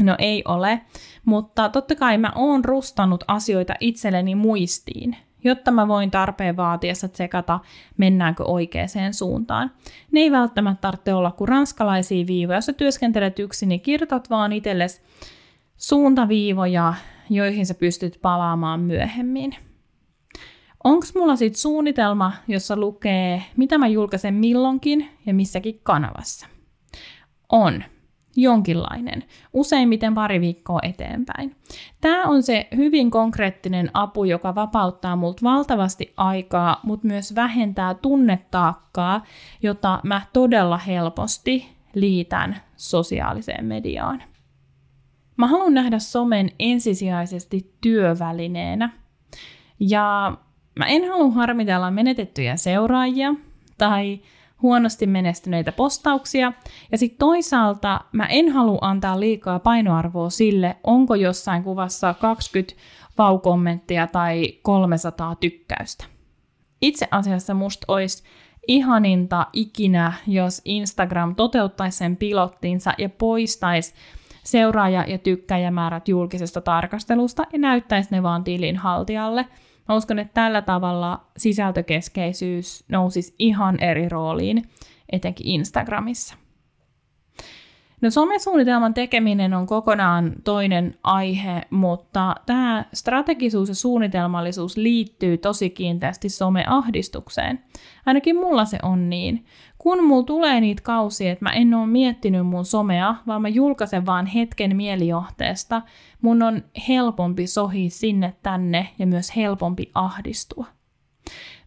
No 0.01 0.15
ei 0.19 0.43
ole, 0.47 0.81
mutta 1.25 1.69
totta 1.69 1.95
kai 1.95 2.17
mä 2.17 2.31
oon 2.35 2.65
rustanut 2.65 3.23
asioita 3.27 3.73
itselleni 3.79 4.35
muistiin, 4.35 5.15
jotta 5.43 5.71
mä 5.71 5.87
voin 5.87 6.11
tarpeen 6.11 6.57
vaatiessa 6.57 7.07
tsekata, 7.07 7.59
mennäänkö 7.97 8.43
oikeaan 8.43 8.89
suuntaan. 9.11 9.71
Ne 10.11 10.19
ei 10.19 10.31
välttämättä 10.31 10.81
tarvitse 10.81 11.13
olla 11.13 11.31
kuin 11.31 11.47
ranskalaisia 11.47 12.27
viivoja. 12.27 12.57
Jos 12.57 12.65
sä 12.65 12.73
työskentelet 12.73 13.39
yksin, 13.39 13.69
niin 13.69 13.81
kirjoitat 13.81 14.29
vaan 14.29 14.51
itsellesi 14.53 15.01
suuntaviivoja, 15.77 16.93
joihin 17.29 17.65
sä 17.65 17.73
pystyt 17.73 18.19
palaamaan 18.21 18.79
myöhemmin. 18.79 19.55
Onko 20.83 21.05
mulla 21.15 21.35
sitten 21.35 21.61
suunnitelma, 21.61 22.33
jossa 22.47 22.75
lukee, 22.77 23.43
mitä 23.57 23.77
mä 23.77 23.87
julkaisen 23.87 24.33
milloinkin 24.33 25.09
ja 25.25 25.33
missäkin 25.33 25.79
kanavassa? 25.83 26.47
On 27.49 27.83
jonkinlainen, 28.35 29.23
useimmiten 29.53 30.15
pari 30.15 30.41
viikkoa 30.41 30.79
eteenpäin. 30.83 31.55
Tämä 32.01 32.23
on 32.23 32.43
se 32.43 32.67
hyvin 32.75 33.11
konkreettinen 33.11 33.89
apu, 33.93 34.23
joka 34.23 34.55
vapauttaa 34.55 35.15
multa 35.15 35.43
valtavasti 35.43 36.13
aikaa, 36.17 36.79
mutta 36.83 37.07
myös 37.07 37.35
vähentää 37.35 37.93
tunnetaakkaa, 37.93 39.23
jota 39.61 39.99
mä 40.03 40.21
todella 40.33 40.77
helposti 40.77 41.67
liitän 41.93 42.61
sosiaaliseen 42.75 43.65
mediaan. 43.65 44.23
Mä 45.37 45.47
haluan 45.47 45.73
nähdä 45.73 45.99
somen 45.99 46.51
ensisijaisesti 46.59 47.73
työvälineenä. 47.81 48.89
Ja 49.79 50.37
mä 50.75 50.85
en 50.85 51.09
halua 51.09 51.31
harmitella 51.31 51.91
menetettyjä 51.91 52.55
seuraajia 52.55 53.35
tai 53.77 54.19
huonosti 54.61 55.07
menestyneitä 55.07 55.71
postauksia. 55.71 56.53
Ja 56.91 56.97
sitten 56.97 57.19
toisaalta 57.19 58.01
mä 58.11 58.25
en 58.25 58.51
halua 58.51 58.77
antaa 58.81 59.19
liikaa 59.19 59.59
painoarvoa 59.59 60.29
sille, 60.29 60.75
onko 60.83 61.15
jossain 61.15 61.63
kuvassa 61.63 62.13
20 62.13 62.75
vaukommenttia 63.17 64.07
tai 64.07 64.59
300 64.61 65.35
tykkäystä. 65.35 66.05
Itse 66.81 67.07
asiassa 67.11 67.53
musta 67.53 67.85
olisi 67.87 68.23
ihaninta 68.67 69.47
ikinä, 69.53 70.13
jos 70.27 70.61
Instagram 70.65 71.35
toteuttaisi 71.35 71.97
sen 71.97 72.17
pilottinsa 72.17 72.93
ja 72.97 73.09
poistaisi 73.09 73.93
seuraaja- 74.43 75.05
ja 75.07 75.17
tykkäjämäärät 75.17 76.07
julkisesta 76.07 76.61
tarkastelusta 76.61 77.43
ja 77.53 77.59
näyttäisi 77.59 78.09
ne 78.11 78.23
vaan 78.23 78.43
tilin 78.43 78.77
haltijalle– 78.77 79.45
Mä 79.89 79.95
uskon, 79.95 80.19
että 80.19 80.33
tällä 80.33 80.61
tavalla 80.61 81.25
sisältökeskeisyys 81.37 82.85
nousisi 82.87 83.35
ihan 83.39 83.79
eri 83.79 84.09
rooliin, 84.09 84.69
etenkin 85.11 85.47
Instagramissa. 85.47 86.35
No 88.01 88.09
somesuunnitelman 88.09 88.93
tekeminen 88.93 89.53
on 89.53 89.65
kokonaan 89.65 90.33
toinen 90.43 90.95
aihe, 91.03 91.61
mutta 91.69 92.35
tämä 92.45 92.85
strategisuus 92.93 93.69
ja 93.69 93.75
suunnitelmallisuus 93.75 94.77
liittyy 94.77 95.37
tosi 95.37 95.69
kiinteästi 95.69 96.29
someahdistukseen. 96.29 97.63
Ainakin 98.05 98.35
mulla 98.35 98.65
se 98.65 98.77
on 98.81 99.09
niin. 99.09 99.45
Kun 99.83 100.03
mulla 100.03 100.23
tulee 100.23 100.61
niitä 100.61 100.81
kausia, 100.81 101.31
että 101.31 101.45
mä 101.45 101.51
en 101.51 101.73
ole 101.73 101.87
miettinyt 101.87 102.47
mun 102.47 102.65
somea, 102.65 103.15
vaan 103.27 103.41
mä 103.41 103.47
julkaisen 103.47 104.05
vaan 104.05 104.25
hetken 104.25 104.75
mielijohteesta, 104.75 105.81
mun 106.21 106.43
on 106.43 106.63
helpompi 106.87 107.47
sohi 107.47 107.89
sinne 107.89 108.33
tänne 108.43 108.89
ja 108.99 109.07
myös 109.07 109.35
helpompi 109.35 109.91
ahdistua. 109.93 110.65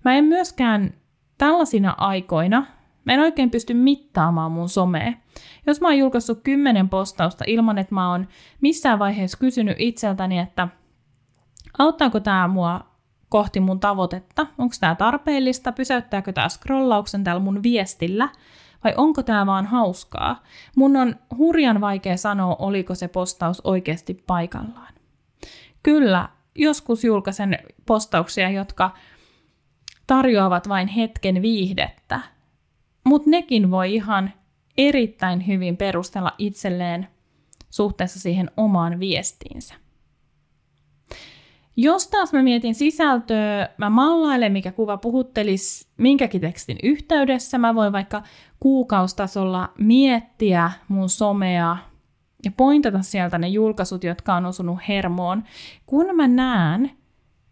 Mä 0.04 0.14
en 0.14 0.24
myöskään 0.24 0.94
tällaisina 1.38 1.94
aikoina, 1.98 2.66
mä 3.04 3.12
en 3.12 3.20
oikein 3.20 3.50
pysty 3.50 3.74
mittaamaan 3.74 4.52
mun 4.52 4.68
somea. 4.68 5.12
Jos 5.66 5.80
mä 5.80 5.88
oon 5.88 5.98
julkaissut 5.98 6.40
kymmenen 6.42 6.88
postausta 6.88 7.44
ilman, 7.46 7.78
että 7.78 7.94
mä 7.94 8.10
oon 8.10 8.28
missään 8.60 8.98
vaiheessa 8.98 9.38
kysynyt 9.38 9.76
itseltäni, 9.78 10.38
että 10.38 10.68
auttaako 11.78 12.20
tämä 12.20 12.48
mua 12.48 12.95
kohti 13.28 13.60
mun 13.60 13.80
tavoitetta, 13.80 14.46
onko 14.58 14.74
tämä 14.80 14.94
tarpeellista, 14.94 15.72
pysäyttääkö 15.72 16.32
tämä 16.32 16.48
scrollauksen 16.48 17.24
täällä 17.24 17.40
mun 17.42 17.62
viestillä, 17.62 18.28
vai 18.84 18.94
onko 18.96 19.22
tämä 19.22 19.46
vaan 19.46 19.66
hauskaa. 19.66 20.42
Mun 20.76 20.96
on 20.96 21.16
hurjan 21.38 21.80
vaikea 21.80 22.16
sanoa, 22.16 22.56
oliko 22.58 22.94
se 22.94 23.08
postaus 23.08 23.60
oikeasti 23.64 24.24
paikallaan. 24.26 24.94
Kyllä, 25.82 26.28
joskus 26.54 27.04
julkaisen 27.04 27.58
postauksia, 27.86 28.50
jotka 28.50 28.90
tarjoavat 30.06 30.68
vain 30.68 30.88
hetken 30.88 31.42
viihdettä, 31.42 32.20
mutta 33.04 33.30
nekin 33.30 33.70
voi 33.70 33.94
ihan 33.94 34.32
erittäin 34.78 35.46
hyvin 35.46 35.76
perustella 35.76 36.32
itselleen 36.38 37.08
suhteessa 37.70 38.20
siihen 38.20 38.50
omaan 38.56 39.00
viestiinsä. 39.00 39.74
Jos 41.76 42.08
taas 42.08 42.32
mä 42.32 42.42
mietin 42.42 42.74
sisältöä, 42.74 43.68
mä 43.78 43.90
mallailen, 43.90 44.52
mikä 44.52 44.72
kuva 44.72 44.96
puhuttelisi 44.96 45.88
minkäkin 45.96 46.40
tekstin 46.40 46.78
yhteydessä. 46.82 47.58
Mä 47.58 47.74
voin 47.74 47.92
vaikka 47.92 48.22
kuukaustasolla 48.60 49.72
miettiä 49.78 50.70
mun 50.88 51.08
somea 51.08 51.76
ja 52.44 52.50
pointata 52.56 53.02
sieltä 53.02 53.38
ne 53.38 53.48
julkaisut, 53.48 54.04
jotka 54.04 54.34
on 54.34 54.46
osunut 54.46 54.78
hermoon. 54.88 55.44
Kun 55.86 56.16
mä 56.16 56.28
näen, 56.28 56.90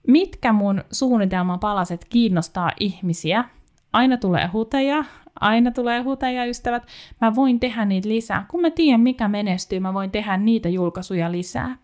mitkä 0.06 0.52
mun 0.52 0.84
suunnitelman 0.90 1.60
palaset 1.60 2.04
kiinnostaa 2.04 2.70
ihmisiä, 2.80 3.44
aina 3.92 4.16
tulee 4.16 4.46
huteja, 4.46 5.04
aina 5.40 5.70
tulee 5.70 6.02
huteja 6.02 6.44
ystävät, 6.44 6.86
mä 7.20 7.34
voin 7.34 7.60
tehdä 7.60 7.84
niitä 7.84 8.08
lisää. 8.08 8.46
Kun 8.50 8.60
mä 8.60 8.70
tiedän 8.70 9.00
mikä 9.00 9.28
menestyy, 9.28 9.80
mä 9.80 9.94
voin 9.94 10.10
tehdä 10.10 10.36
niitä 10.36 10.68
julkaisuja 10.68 11.32
lisää. 11.32 11.76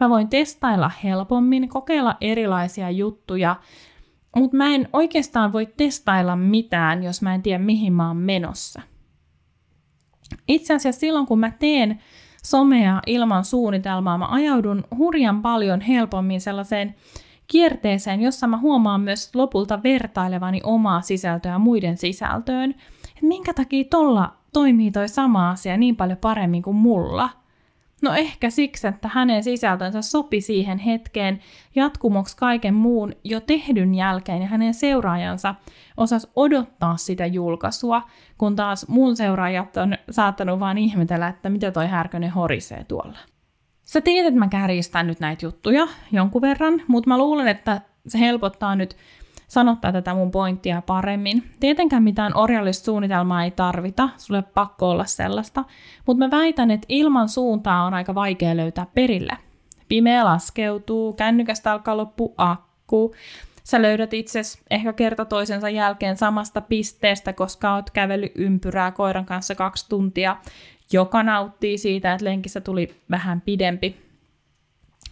Mä 0.00 0.08
voin 0.08 0.28
testailla 0.28 0.90
helpommin, 1.04 1.68
kokeilla 1.68 2.16
erilaisia 2.20 2.90
juttuja, 2.90 3.56
mutta 4.36 4.56
mä 4.56 4.74
en 4.74 4.88
oikeastaan 4.92 5.52
voi 5.52 5.66
testailla 5.66 6.36
mitään, 6.36 7.02
jos 7.02 7.22
mä 7.22 7.34
en 7.34 7.42
tiedä 7.42 7.64
mihin 7.64 7.92
mä 7.92 8.08
oon 8.08 8.16
menossa. 8.16 8.82
Itse 10.48 10.74
asiassa 10.74 11.00
silloin 11.00 11.26
kun 11.26 11.38
mä 11.38 11.50
teen 11.50 11.98
somea 12.44 13.02
ilman 13.06 13.44
suunnitelmaa, 13.44 14.18
mä 14.18 14.26
ajaudun 14.26 14.84
hurjan 14.98 15.42
paljon 15.42 15.80
helpommin 15.80 16.40
sellaiseen 16.40 16.94
kierteeseen, 17.46 18.20
jossa 18.20 18.46
mä 18.46 18.58
huomaan 18.58 19.00
myös 19.00 19.34
lopulta 19.34 19.82
vertailevani 19.82 20.60
omaa 20.64 21.00
sisältöä 21.00 21.58
muiden 21.58 21.96
sisältöön. 21.96 22.74
Et 23.18 23.22
minkä 23.22 23.54
takia 23.54 23.84
tolla 23.90 24.34
toimii 24.52 24.90
toi 24.90 25.08
sama 25.08 25.50
asia 25.50 25.76
niin 25.76 25.96
paljon 25.96 26.18
paremmin 26.18 26.62
kuin 26.62 26.76
mulla? 26.76 27.30
No 28.02 28.14
ehkä 28.14 28.50
siksi, 28.50 28.86
että 28.86 29.10
hänen 29.12 29.44
sisältönsä 29.44 30.02
sopi 30.02 30.40
siihen 30.40 30.78
hetkeen 30.78 31.40
jatkumoksi 31.74 32.36
kaiken 32.36 32.74
muun 32.74 33.12
jo 33.24 33.40
tehdyn 33.40 33.94
jälkeen 33.94 34.42
ja 34.42 34.48
hänen 34.48 34.74
seuraajansa 34.74 35.54
osas 35.96 36.32
odottaa 36.36 36.96
sitä 36.96 37.26
julkaisua, 37.26 38.02
kun 38.38 38.56
taas 38.56 38.88
mun 38.88 39.16
seuraajat 39.16 39.76
on 39.76 39.94
saattanut 40.10 40.60
vaan 40.60 40.78
ihmetellä, 40.78 41.28
että 41.28 41.50
mitä 41.50 41.70
toi 41.70 41.86
härkönen 41.86 42.30
horisee 42.30 42.84
tuolla. 42.84 43.18
Sä 43.84 44.00
tiedät, 44.00 44.28
että 44.28 44.38
mä 44.38 44.48
kärjistän 44.48 45.06
nyt 45.06 45.20
näitä 45.20 45.46
juttuja 45.46 45.88
jonkun 46.12 46.42
verran, 46.42 46.82
mutta 46.86 47.08
mä 47.08 47.18
luulen, 47.18 47.48
että 47.48 47.80
se 48.06 48.18
helpottaa 48.18 48.76
nyt 48.76 48.96
sanottaa 49.48 49.92
tätä 49.92 50.14
mun 50.14 50.30
pointtia 50.30 50.82
paremmin. 50.82 51.50
Tietenkään 51.60 52.02
mitään 52.02 52.36
orjallista 52.36 52.84
suunnitelmaa 52.84 53.44
ei 53.44 53.50
tarvita, 53.50 54.08
sulle 54.16 54.42
pakko 54.42 54.90
olla 54.90 55.04
sellaista, 55.04 55.64
mutta 56.06 56.24
mä 56.24 56.30
väitän, 56.30 56.70
että 56.70 56.86
ilman 56.88 57.28
suuntaa 57.28 57.84
on 57.84 57.94
aika 57.94 58.14
vaikea 58.14 58.56
löytää 58.56 58.86
perille. 58.94 59.32
Pimeä 59.88 60.24
laskeutuu, 60.24 61.12
kännykästä 61.12 61.72
alkaa 61.72 61.96
loppu 61.96 62.34
akku, 62.36 63.14
sä 63.64 63.82
löydät 63.82 64.14
itses 64.14 64.60
ehkä 64.70 64.92
kerta 64.92 65.24
toisensa 65.24 65.68
jälkeen 65.68 66.16
samasta 66.16 66.60
pisteestä, 66.60 67.32
koska 67.32 67.74
oot 67.74 67.90
kävellyt 67.90 68.32
ympyrää 68.34 68.90
koiran 68.90 69.26
kanssa 69.26 69.54
kaksi 69.54 69.88
tuntia, 69.88 70.36
joka 70.92 71.22
nauttii 71.22 71.78
siitä, 71.78 72.12
että 72.12 72.24
lenkissä 72.24 72.60
tuli 72.60 72.94
vähän 73.10 73.40
pidempi. 73.40 73.96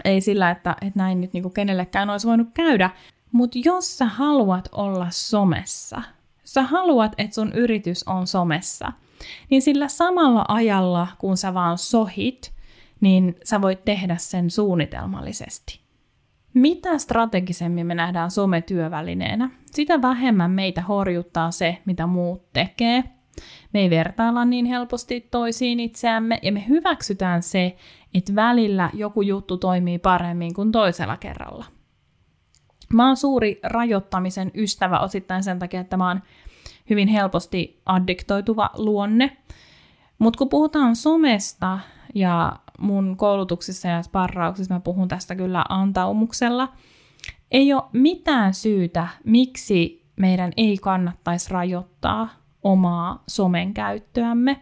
Ei 0.05 0.20
sillä, 0.20 0.51
että, 0.51 0.77
että 0.81 0.99
näin 0.99 1.20
nyt 1.20 1.33
niin 1.33 1.53
kenellekään 1.53 2.11
olisi 2.11 2.27
voinut 2.27 2.49
käydä, 2.55 2.90
mutta 3.37 3.59
jos 3.64 3.99
sä 3.99 4.05
haluat 4.05 4.68
olla 4.72 5.07
somessa, 5.11 6.03
sä 6.44 6.62
haluat, 6.62 7.12
että 7.18 7.35
sun 7.35 7.53
yritys 7.53 8.09
on 8.09 8.27
somessa, 8.27 8.92
niin 9.51 9.62
sillä 9.62 9.88
samalla 9.88 10.44
ajalla, 10.49 11.09
kun 11.18 11.37
sä 11.37 11.55
vaan 11.55 11.79
sohit, 11.79 12.53
niin 13.01 13.37
sä 13.44 13.62
voit 13.62 13.85
tehdä 13.85 14.16
sen 14.16 14.51
suunnitelmallisesti. 14.51 15.81
Mitä 16.55 16.99
strategisemmin 16.99 17.87
me 17.87 17.94
nähdään 17.94 18.31
sometyövälineenä, 18.31 19.51
sitä 19.70 20.03
vähemmän 20.03 20.51
meitä 20.51 20.83
horjuttaa 20.83 21.51
se, 21.51 21.79
mitä 21.87 22.07
muut 22.07 22.53
tekee– 22.53 23.05
me 23.72 23.81
ei 23.81 23.90
vertailla 23.90 24.44
niin 24.44 24.66
helposti 24.66 25.20
toisiin 25.20 25.81
itseämme 25.81 26.38
ja 26.42 26.53
me 26.53 26.64
hyväksytään 26.68 27.42
se, 27.42 27.77
että 28.14 28.35
välillä 28.35 28.90
joku 28.94 29.22
juttu 29.22 29.57
toimii 29.57 29.99
paremmin 29.99 30.55
kuin 30.55 30.72
toisella 30.72 31.16
kerralla. 31.16 31.64
Mä 32.92 33.07
oon 33.07 33.16
suuri 33.16 33.61
rajoittamisen 33.62 34.51
ystävä 34.55 34.99
osittain 34.99 35.42
sen 35.42 35.59
takia, 35.59 35.81
että 35.81 35.96
mä 35.96 36.09
oon 36.09 36.22
hyvin 36.90 37.09
helposti 37.09 37.81
addiktoituva 37.87 38.70
luonne. 38.77 39.37
Mutta 40.18 40.38
kun 40.38 40.49
puhutaan 40.49 40.96
somesta 40.96 41.79
ja 42.14 42.57
mun 42.79 43.16
koulutuksissa 43.16 43.88
ja 43.88 44.03
sparrauksissa 44.03 44.75
mä 44.75 44.81
puhun 44.81 45.09
tästä 45.09 45.35
kyllä 45.35 45.64
antaumuksella, 45.68 46.72
ei 47.51 47.72
ole 47.72 47.83
mitään 47.92 48.55
syytä, 48.55 49.09
miksi 49.25 50.07
meidän 50.16 50.53
ei 50.57 50.79
kannattaisi 50.79 51.51
rajoittaa 51.51 52.29
omaa 52.62 53.25
somen 53.29 53.75
käyttöämme. 53.75 54.61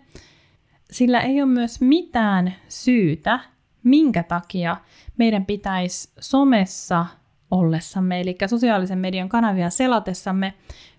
Sillä 0.90 1.20
ei 1.20 1.42
ole 1.42 1.50
myös 1.50 1.80
mitään 1.80 2.54
syytä, 2.68 3.40
minkä 3.82 4.22
takia 4.22 4.76
meidän 5.16 5.46
pitäisi 5.46 6.12
somessa 6.20 7.06
ollessamme, 7.50 8.20
eli 8.20 8.36
sosiaalisen 8.46 8.98
median 8.98 9.28
kanavia 9.28 9.70
selatessamme, 9.70 10.54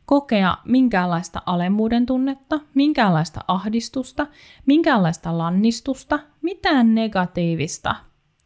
kokea 0.06 0.58
minkäänlaista 0.66 1.42
alemmuuden 1.46 2.06
tunnetta, 2.06 2.60
minkäänlaista 2.74 3.40
ahdistusta, 3.48 4.28
minkäänlaista 4.66 5.38
lannistusta, 5.38 6.20
mitään 6.42 6.96
negatiivista, 6.96 7.96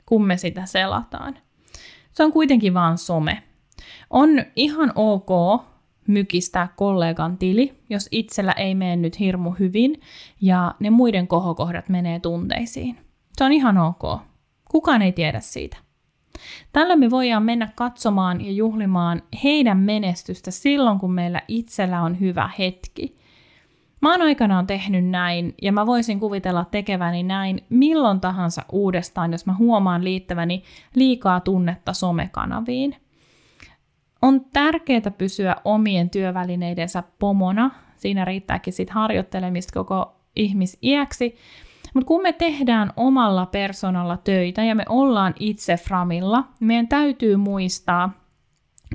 kun 0.05 0.25
me 0.25 0.37
sitä 0.37 0.65
selataan. 0.65 1.37
Se 2.11 2.23
on 2.23 2.31
kuitenkin 2.31 2.73
vain 2.73 2.97
some. 2.97 3.43
On 4.09 4.29
ihan 4.55 4.91
ok 4.95 5.61
mykistää 6.07 6.67
kollegan 6.75 7.37
tili, 7.37 7.83
jos 7.89 8.07
itsellä 8.11 8.51
ei 8.51 8.75
mene 8.75 8.95
nyt 8.95 9.19
hirmu 9.19 9.51
hyvin 9.51 10.01
ja 10.41 10.75
ne 10.79 10.89
muiden 10.89 11.27
kohokohdat 11.27 11.89
menee 11.89 12.19
tunteisiin. 12.19 12.97
Se 13.37 13.43
on 13.43 13.51
ihan 13.51 13.77
ok. 13.77 14.21
Kukaan 14.71 15.01
ei 15.01 15.11
tiedä 15.11 15.39
siitä. 15.39 15.77
Tällä 16.73 16.95
me 16.95 17.09
voidaan 17.09 17.43
mennä 17.43 17.69
katsomaan 17.75 18.45
ja 18.45 18.51
juhlimaan 18.51 19.21
heidän 19.43 19.77
menestystä 19.77 20.51
silloin, 20.51 20.99
kun 20.99 21.11
meillä 21.13 21.41
itsellä 21.47 22.01
on 22.01 22.19
hyvä 22.19 22.49
hetki. 22.59 23.19
Mä 24.01 24.11
oon 24.11 24.21
aikanaan 24.21 24.67
tehnyt 24.67 25.05
näin 25.05 25.55
ja 25.61 25.71
mä 25.71 25.85
voisin 25.85 26.19
kuvitella 26.19 26.65
tekeväni 26.65 27.23
näin 27.23 27.65
milloin 27.69 28.19
tahansa 28.19 28.65
uudestaan, 28.71 29.31
jos 29.31 29.45
mä 29.45 29.53
huomaan 29.53 30.03
liittäväni 30.03 30.63
liikaa 30.95 31.39
tunnetta 31.39 31.93
somekanaviin– 31.93 32.95
on 34.21 34.45
tärkeää 34.53 35.11
pysyä 35.17 35.55
omien 35.65 36.09
työvälineidensä 36.09 37.03
pomona. 37.19 37.71
Siinä 37.95 38.25
riittääkin 38.25 38.73
sit 38.73 38.89
harjoittelemista 38.89 39.73
koko 39.73 40.15
ihmisiäksi. 40.35 41.35
Mutta 41.93 42.07
kun 42.07 42.21
me 42.21 42.33
tehdään 42.33 42.93
omalla 42.97 43.45
persoonalla 43.45 44.17
töitä 44.17 44.63
ja 44.63 44.75
me 44.75 44.85
ollaan 44.89 45.33
itse 45.39 45.77
framilla, 45.77 46.43
meidän 46.59 46.87
täytyy 46.87 47.37
muistaa 47.37 48.11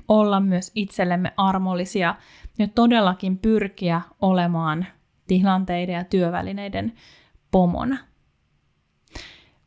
olla 0.08 0.40
myös 0.40 0.72
itsellemme 0.74 1.32
armollisia 1.36 2.14
ja 2.58 2.68
todellakin 2.68 3.38
pyrkiä 3.38 4.00
olemaan 4.20 4.86
tilanteiden 5.26 5.94
ja 5.94 6.04
työvälineiden 6.04 6.92
pomona. 7.50 7.98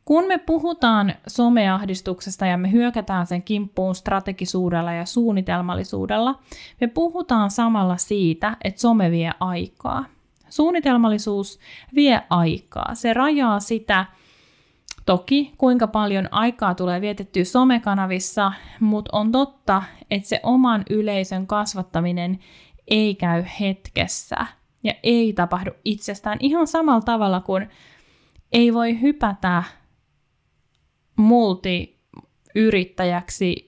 Kun 0.04 0.24
me 0.28 0.38
puhutaan 0.38 1.14
someahdistuksesta 1.26 2.46
ja 2.46 2.56
me 2.56 2.72
hyökätään 2.72 3.26
sen 3.26 3.42
kimppuun 3.42 3.94
strategisuudella 3.94 4.92
ja 4.92 5.04
suunnitelmallisuudella, 5.04 6.38
me 6.80 6.86
puhutaan 6.86 7.50
samalla 7.50 7.96
siitä, 7.96 8.56
että 8.64 8.80
some 8.80 9.10
vie 9.10 9.30
aikaa. 9.40 10.04
Suunnitelmallisuus 10.50 11.58
vie 11.94 12.22
aikaa. 12.30 12.94
Se 12.94 13.14
rajaa 13.14 13.60
sitä, 13.60 14.06
Toki 15.08 15.54
kuinka 15.58 15.86
paljon 15.86 16.28
aikaa 16.30 16.74
tulee 16.74 17.00
vietettyä 17.00 17.44
somekanavissa, 17.44 18.52
mutta 18.80 19.10
on 19.12 19.32
totta, 19.32 19.82
että 20.10 20.28
se 20.28 20.40
oman 20.42 20.82
yleisön 20.90 21.46
kasvattaminen 21.46 22.38
ei 22.88 23.14
käy 23.14 23.44
hetkessä 23.60 24.46
ja 24.84 24.94
ei 25.02 25.32
tapahdu 25.32 25.70
itsestään 25.84 26.38
ihan 26.40 26.66
samalla 26.66 27.00
tavalla 27.00 27.40
kuin 27.40 27.68
ei 28.52 28.74
voi 28.74 29.00
hypätä 29.00 29.62
multiyrittäjäksi 31.16 33.67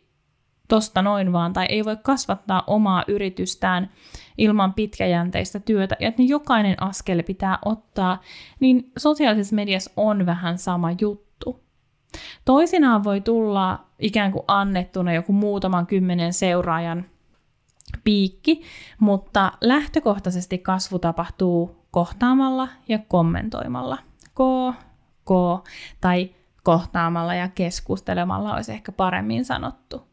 tosta 0.70 1.02
noin 1.02 1.32
vaan, 1.32 1.52
tai 1.52 1.66
ei 1.68 1.84
voi 1.84 1.96
kasvattaa 2.02 2.62
omaa 2.66 3.04
yritystään 3.08 3.90
ilman 4.38 4.74
pitkäjänteistä 4.74 5.60
työtä, 5.60 5.96
ja 6.00 6.08
että 6.08 6.22
jokainen 6.22 6.82
askel 6.82 7.22
pitää 7.22 7.58
ottaa, 7.64 8.20
niin 8.60 8.92
sosiaalisessa 8.98 9.56
mediassa 9.56 9.90
on 9.96 10.26
vähän 10.26 10.58
sama 10.58 10.88
juttu. 11.00 11.60
Toisinaan 12.44 13.04
voi 13.04 13.20
tulla 13.20 13.84
ikään 13.98 14.32
kuin 14.32 14.44
annettuna 14.48 15.12
joku 15.12 15.32
muutaman 15.32 15.86
kymmenen 15.86 16.32
seuraajan 16.32 17.04
piikki, 18.04 18.62
mutta 19.00 19.52
lähtökohtaisesti 19.60 20.58
kasvu 20.58 20.98
tapahtuu 20.98 21.86
kohtaamalla 21.90 22.68
ja 22.88 22.98
kommentoimalla. 23.08 23.98
Ko, 24.34 24.74
ko 25.24 25.64
tai 26.00 26.30
kohtaamalla 26.62 27.34
ja 27.34 27.48
keskustelemalla 27.48 28.54
olisi 28.54 28.72
ehkä 28.72 28.92
paremmin 28.92 29.44
sanottu. 29.44 30.09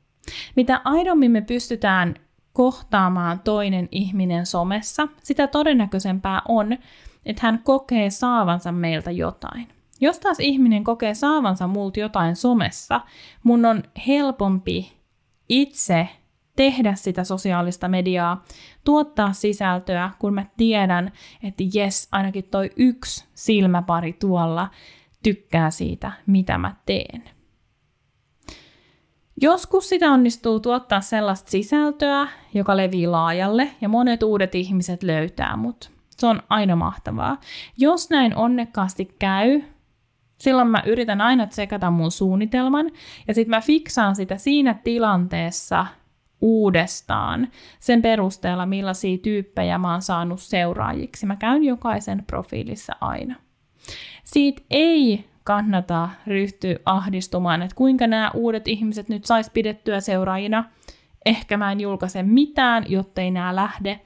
Mitä 0.56 0.82
aidommin 0.84 1.32
me 1.32 1.42
pystytään 1.42 2.16
kohtaamaan 2.54 3.40
toinen 3.40 3.88
ihminen 3.92 4.46
somessa, 4.46 5.08
sitä 5.24 5.48
todennäköisempää 5.48 6.42
on, 6.48 6.78
että 7.26 7.42
hän 7.46 7.60
kokee 7.64 8.10
saavansa 8.10 8.72
meiltä 8.72 9.12
jotain. 9.12 9.68
Jos 10.02 10.20
taas 10.20 10.40
ihminen 10.40 10.84
kokee 10.84 11.14
saavansa 11.14 11.68
multa 11.68 12.00
jotain 12.00 12.36
somessa, 12.36 13.02
mun 13.44 13.66
on 13.66 13.84
helpompi 14.08 14.98
itse 15.50 16.10
tehdä 16.56 16.96
sitä 16.96 17.24
sosiaalista 17.24 17.88
mediaa, 17.88 18.44
tuottaa 18.84 19.34
sisältöä, 19.34 20.12
kun 20.20 20.34
mä 20.34 20.46
tiedän, 20.58 21.12
että 21.44 21.64
jes, 21.74 22.08
ainakin 22.12 22.44
toi 22.44 22.70
yksi 22.76 23.26
silmäpari 23.34 24.14
tuolla 24.14 24.70
tykkää 25.24 25.72
siitä, 25.72 26.12
mitä 26.26 26.58
mä 26.58 26.76
teen. 26.86 27.37
Joskus 29.42 29.90
sitä 29.90 30.12
onnistuu 30.12 30.60
tuottaa 30.60 31.02
sellaista 31.02 31.52
sisältöä, 31.52 32.28
joka 32.54 32.78
levii 32.78 33.08
laajalle 33.08 33.70
ja 33.82 33.90
monet 33.90 34.24
uudet 34.24 34.56
ihmiset 34.56 35.04
löytää 35.04 35.58
mut. 35.58 35.92
Se 36.10 36.28
on 36.28 36.42
aina 36.50 36.76
mahtavaa. 36.76 37.40
Jos 37.78 38.10
näin 38.10 38.36
onnekkaasti 38.36 39.16
käy, 39.20 39.62
silloin 40.40 40.68
mä 40.68 40.84
yritän 40.86 41.22
aina 41.22 41.48
tsekata 41.48 41.92
mun 41.92 42.12
suunnitelman 42.12 42.92
ja 43.28 43.34
sitten 43.34 43.50
mä 43.50 43.62
fiksaan 43.62 44.16
sitä 44.16 44.38
siinä 44.38 44.74
tilanteessa 44.74 45.86
uudestaan 46.42 47.48
sen 47.80 48.02
perusteella, 48.02 48.66
millaisia 48.66 49.18
tyyppejä 49.18 49.78
mä 49.78 49.92
oon 49.92 50.02
saanut 50.02 50.42
seuraajiksi. 50.42 51.26
Mä 51.26 51.36
käyn 51.36 51.64
jokaisen 51.64 52.24
profiilissa 52.28 52.94
aina. 53.02 53.36
Siitä 54.24 54.62
ei 54.70 55.26
kannata 55.48 56.10
ryhtyä 56.28 56.76
ahdistumaan, 56.86 57.62
että 57.62 57.76
kuinka 57.76 58.08
nämä 58.08 58.32
uudet 58.34 58.68
ihmiset 58.68 59.10
nyt 59.10 59.26
sais 59.26 59.50
pidettyä 59.50 60.00
seuraajina. 60.00 60.64
Ehkä 61.26 61.58
mä 61.58 61.72
en 61.72 61.80
julkaise 61.80 62.24
mitään, 62.24 62.86
jottei 62.88 63.32
nämä 63.32 63.56
lähde. 63.56 64.00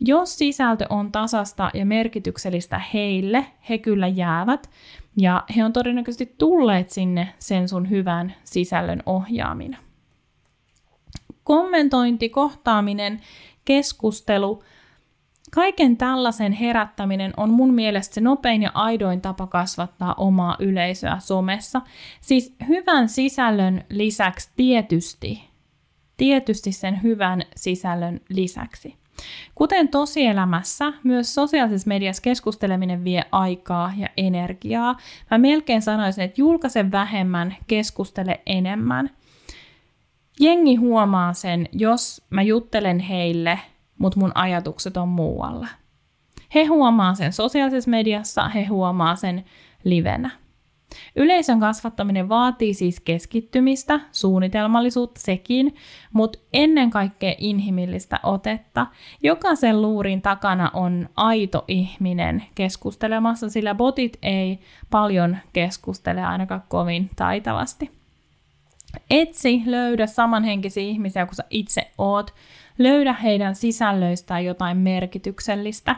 Jos 0.00 0.38
sisältö 0.38 0.86
on 0.90 1.12
tasasta 1.12 1.70
ja 1.74 1.86
merkityksellistä 1.86 2.80
heille, 2.94 3.46
he 3.68 3.78
kyllä 3.78 4.08
jäävät, 4.08 4.70
ja 5.16 5.44
he 5.56 5.64
on 5.64 5.72
todennäköisesti 5.72 6.34
tulleet 6.38 6.90
sinne 6.90 7.34
sen 7.38 7.68
sun 7.68 7.90
hyvän 7.90 8.34
sisällön 8.44 9.02
ohjaamina. 9.06 9.78
Kommentointi, 11.44 12.28
kohtaaminen, 12.28 13.20
keskustelu 13.64 14.62
Kaiken 15.54 15.96
tällaisen 15.96 16.52
herättäminen 16.52 17.32
on 17.36 17.50
mun 17.50 17.74
mielestä 17.74 18.14
se 18.14 18.20
nopein 18.20 18.62
ja 18.62 18.70
aidoin 18.74 19.20
tapa 19.20 19.46
kasvattaa 19.46 20.14
omaa 20.14 20.56
yleisöä 20.58 21.16
somessa. 21.18 21.80
Siis 22.20 22.54
hyvän 22.68 23.08
sisällön 23.08 23.84
lisäksi 23.88 24.50
tietysti, 24.56 25.44
tietysti 26.16 26.72
sen 26.72 27.02
hyvän 27.02 27.42
sisällön 27.56 28.20
lisäksi. 28.28 28.96
Kuten 29.54 29.88
tosielämässä, 29.88 30.92
myös 31.04 31.34
sosiaalisessa 31.34 31.88
mediassa 31.88 32.22
keskusteleminen 32.22 33.04
vie 33.04 33.24
aikaa 33.32 33.92
ja 33.96 34.08
energiaa. 34.16 34.96
Mä 35.30 35.38
melkein 35.38 35.82
sanoisin, 35.82 36.24
että 36.24 36.40
julkaise 36.40 36.90
vähemmän, 36.90 37.56
keskustele 37.66 38.40
enemmän. 38.46 39.10
Jengi 40.40 40.74
huomaa 40.74 41.32
sen, 41.32 41.68
jos 41.72 42.22
mä 42.30 42.42
juttelen 42.42 42.98
heille– 42.98 43.58
mutta 44.02 44.20
mun 44.20 44.32
ajatukset 44.34 44.96
on 44.96 45.08
muualla. 45.08 45.68
He 46.54 46.64
huomaa 46.64 47.14
sen 47.14 47.32
sosiaalisessa 47.32 47.90
mediassa, 47.90 48.48
he 48.48 48.64
huomaa 48.64 49.16
sen 49.16 49.44
livenä. 49.84 50.30
Yleisön 51.16 51.60
kasvattaminen 51.60 52.28
vaatii 52.28 52.74
siis 52.74 53.00
keskittymistä, 53.00 54.00
suunnitelmallisuutta 54.12 55.20
sekin, 55.20 55.74
mutta 56.12 56.38
ennen 56.52 56.90
kaikkea 56.90 57.34
inhimillistä 57.38 58.20
otetta. 58.22 58.86
Jokaisen 59.22 59.82
luurin 59.82 60.22
takana 60.22 60.70
on 60.74 61.08
aito 61.16 61.64
ihminen 61.68 62.44
keskustelemassa, 62.54 63.50
sillä 63.50 63.74
botit 63.74 64.18
ei 64.22 64.58
paljon 64.90 65.36
keskustele 65.52 66.24
ainakaan 66.24 66.62
kovin 66.68 67.10
taitavasti. 67.16 67.90
Etsi, 69.10 69.62
löydä 69.66 70.06
samanhenkisiä 70.06 70.82
ihmisiä 70.82 71.26
kuin 71.26 71.36
sä 71.36 71.44
itse 71.50 71.90
oot, 71.98 72.34
Löydä 72.78 73.12
heidän 73.12 73.54
sisällöistään 73.54 74.44
jotain 74.44 74.76
merkityksellistä. 74.76 75.96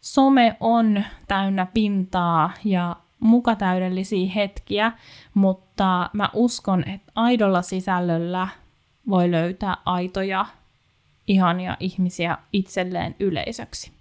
Some 0.00 0.56
on 0.60 1.04
täynnä 1.28 1.66
pintaa 1.74 2.50
ja 2.64 2.96
mukatäydellisiä 3.20 4.30
hetkiä, 4.34 4.92
mutta 5.34 6.10
mä 6.12 6.28
uskon, 6.32 6.88
että 6.88 7.12
aidolla 7.14 7.62
sisällöllä 7.62 8.48
voi 9.08 9.30
löytää 9.30 9.76
aitoja, 9.84 10.46
ihania 11.26 11.76
ihmisiä 11.80 12.38
itselleen 12.52 13.16
yleisöksi. 13.20 13.97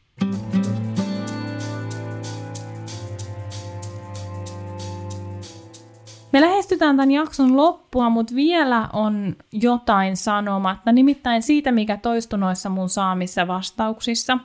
Lähestytään 6.77 6.97
tämän 6.97 7.11
jakson 7.11 7.57
loppua, 7.57 8.09
mutta 8.09 8.35
vielä 8.35 8.89
on 8.93 9.35
jotain 9.51 10.17
sanomatta, 10.17 10.91
nimittäin 10.91 11.41
siitä, 11.41 11.71
mikä 11.71 11.97
toistui 11.97 12.39
noissa 12.39 12.69
mun 12.69 12.89
saamissa 12.89 13.47
vastauksissa. 13.47 14.37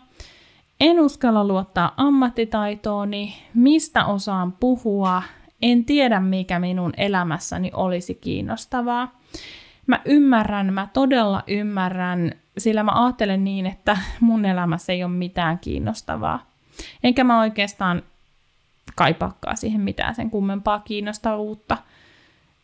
En 0.81 1.01
uskalla 1.01 1.45
luottaa 1.45 1.95
ammattitaitooni, 1.97 3.35
mistä 3.55 4.05
osaan 4.05 4.53
puhua, 4.53 5.23
en 5.63 5.85
tiedä 5.85 6.21
mikä 6.21 6.59
minun 6.59 6.93
elämässäni 6.97 7.71
olisi 7.75 8.15
kiinnostavaa. 8.15 9.21
Mä 9.87 10.01
ymmärrän, 10.05 10.73
mä 10.73 10.89
todella 10.93 11.43
ymmärrän, 11.47 12.33
sillä 12.59 12.83
mä 12.83 13.05
ajattelen 13.05 13.45
niin, 13.45 13.67
että 13.67 13.97
mun 14.21 14.45
elämässä 14.45 14.93
ei 14.93 15.05
ole 15.05 15.13
mitään 15.13 15.59
kiinnostavaa. 15.59 16.47
Enkä 17.05 17.25
mä 17.25 17.41
oikeastaan 17.41 18.03
kaipaakaan 18.97 19.57
siihen 19.57 19.81
mitään 19.81 20.15
sen 20.15 20.31
kummempaa 20.31 20.79
kiinnostavuutta. 20.79 21.77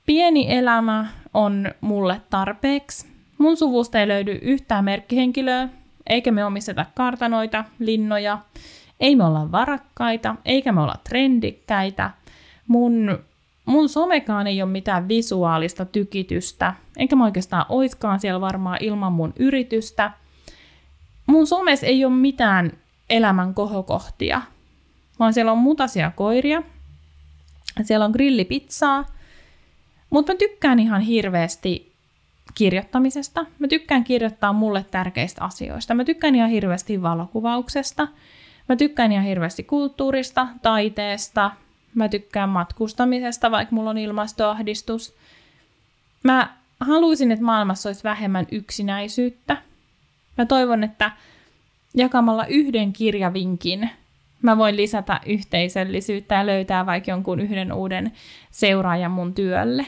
Pieni 0.08 0.52
elämä 0.52 1.06
on 1.34 1.72
mulle 1.80 2.20
tarpeeksi. 2.30 3.08
Mun 3.38 3.56
suvusta 3.56 4.00
ei 4.00 4.08
löydy 4.08 4.38
yhtään 4.42 4.84
merkkihenkilöä, 4.84 5.68
eikä 6.06 6.32
me 6.32 6.44
omisteta 6.44 6.86
kartanoita, 6.94 7.64
linnoja, 7.78 8.38
ei 9.00 9.16
me 9.16 9.24
olla 9.24 9.52
varakkaita, 9.52 10.36
eikä 10.44 10.72
me 10.72 10.80
olla 10.80 10.94
trendikkäitä. 11.08 12.10
Mun, 12.66 13.18
mun 13.64 13.88
somekaan 13.88 14.46
ei 14.46 14.62
ole 14.62 14.70
mitään 14.70 15.08
visuaalista 15.08 15.84
tykitystä, 15.84 16.74
enkä 16.96 17.16
mä 17.16 17.24
oikeastaan 17.24 17.66
oiskaan 17.68 18.20
siellä 18.20 18.40
varmaan 18.40 18.78
ilman 18.80 19.12
mun 19.12 19.32
yritystä. 19.38 20.10
Mun 21.26 21.46
somes 21.46 21.84
ei 21.84 22.04
ole 22.04 22.14
mitään 22.14 22.72
elämän 23.10 23.54
kohokohtia, 23.54 24.42
vaan 25.18 25.34
siellä 25.34 25.52
on 25.52 25.58
mutasia 25.58 26.12
koiria, 26.16 26.62
siellä 27.82 28.04
on 28.04 28.12
grillipizzaa, 28.12 29.04
mutta 30.10 30.32
mä 30.32 30.36
tykkään 30.36 30.78
ihan 30.78 31.00
hirveästi 31.00 31.92
kirjoittamisesta. 32.54 33.46
Mä 33.58 33.68
tykkään 33.68 34.04
kirjoittaa 34.04 34.52
mulle 34.52 34.84
tärkeistä 34.90 35.44
asioista. 35.44 35.94
Mä 35.94 36.04
tykkään 36.04 36.34
ihan 36.34 36.50
hirveästi 36.50 37.02
valokuvauksesta. 37.02 38.08
Mä 38.68 38.76
tykkään 38.76 39.12
ihan 39.12 39.24
hirveästi 39.24 39.62
kulttuurista, 39.62 40.48
taiteesta, 40.62 41.50
Mä 41.94 42.08
tykkään 42.08 42.48
matkustamisesta, 42.48 43.50
vaikka 43.50 43.74
mulla 43.74 43.90
on 43.90 43.98
ilmastoahdistus. 43.98 45.16
Mä 46.22 46.56
haluaisin, 46.80 47.32
että 47.32 47.44
maailmassa 47.44 47.88
olisi 47.88 48.04
vähemmän 48.04 48.46
yksinäisyyttä. 48.52 49.56
Mä 50.38 50.46
toivon, 50.46 50.84
että 50.84 51.10
jakamalla 51.94 52.46
yhden 52.46 52.92
kirjavinkin 52.92 53.90
mä 54.42 54.58
voin 54.58 54.76
lisätä 54.76 55.20
yhteisöllisyyttä 55.26 56.34
ja 56.34 56.46
löytää 56.46 56.86
vaikka 56.86 57.10
jonkun 57.10 57.40
yhden 57.40 57.72
uuden 57.72 58.12
seuraajan 58.50 59.10
mun 59.10 59.34
työlle. 59.34 59.86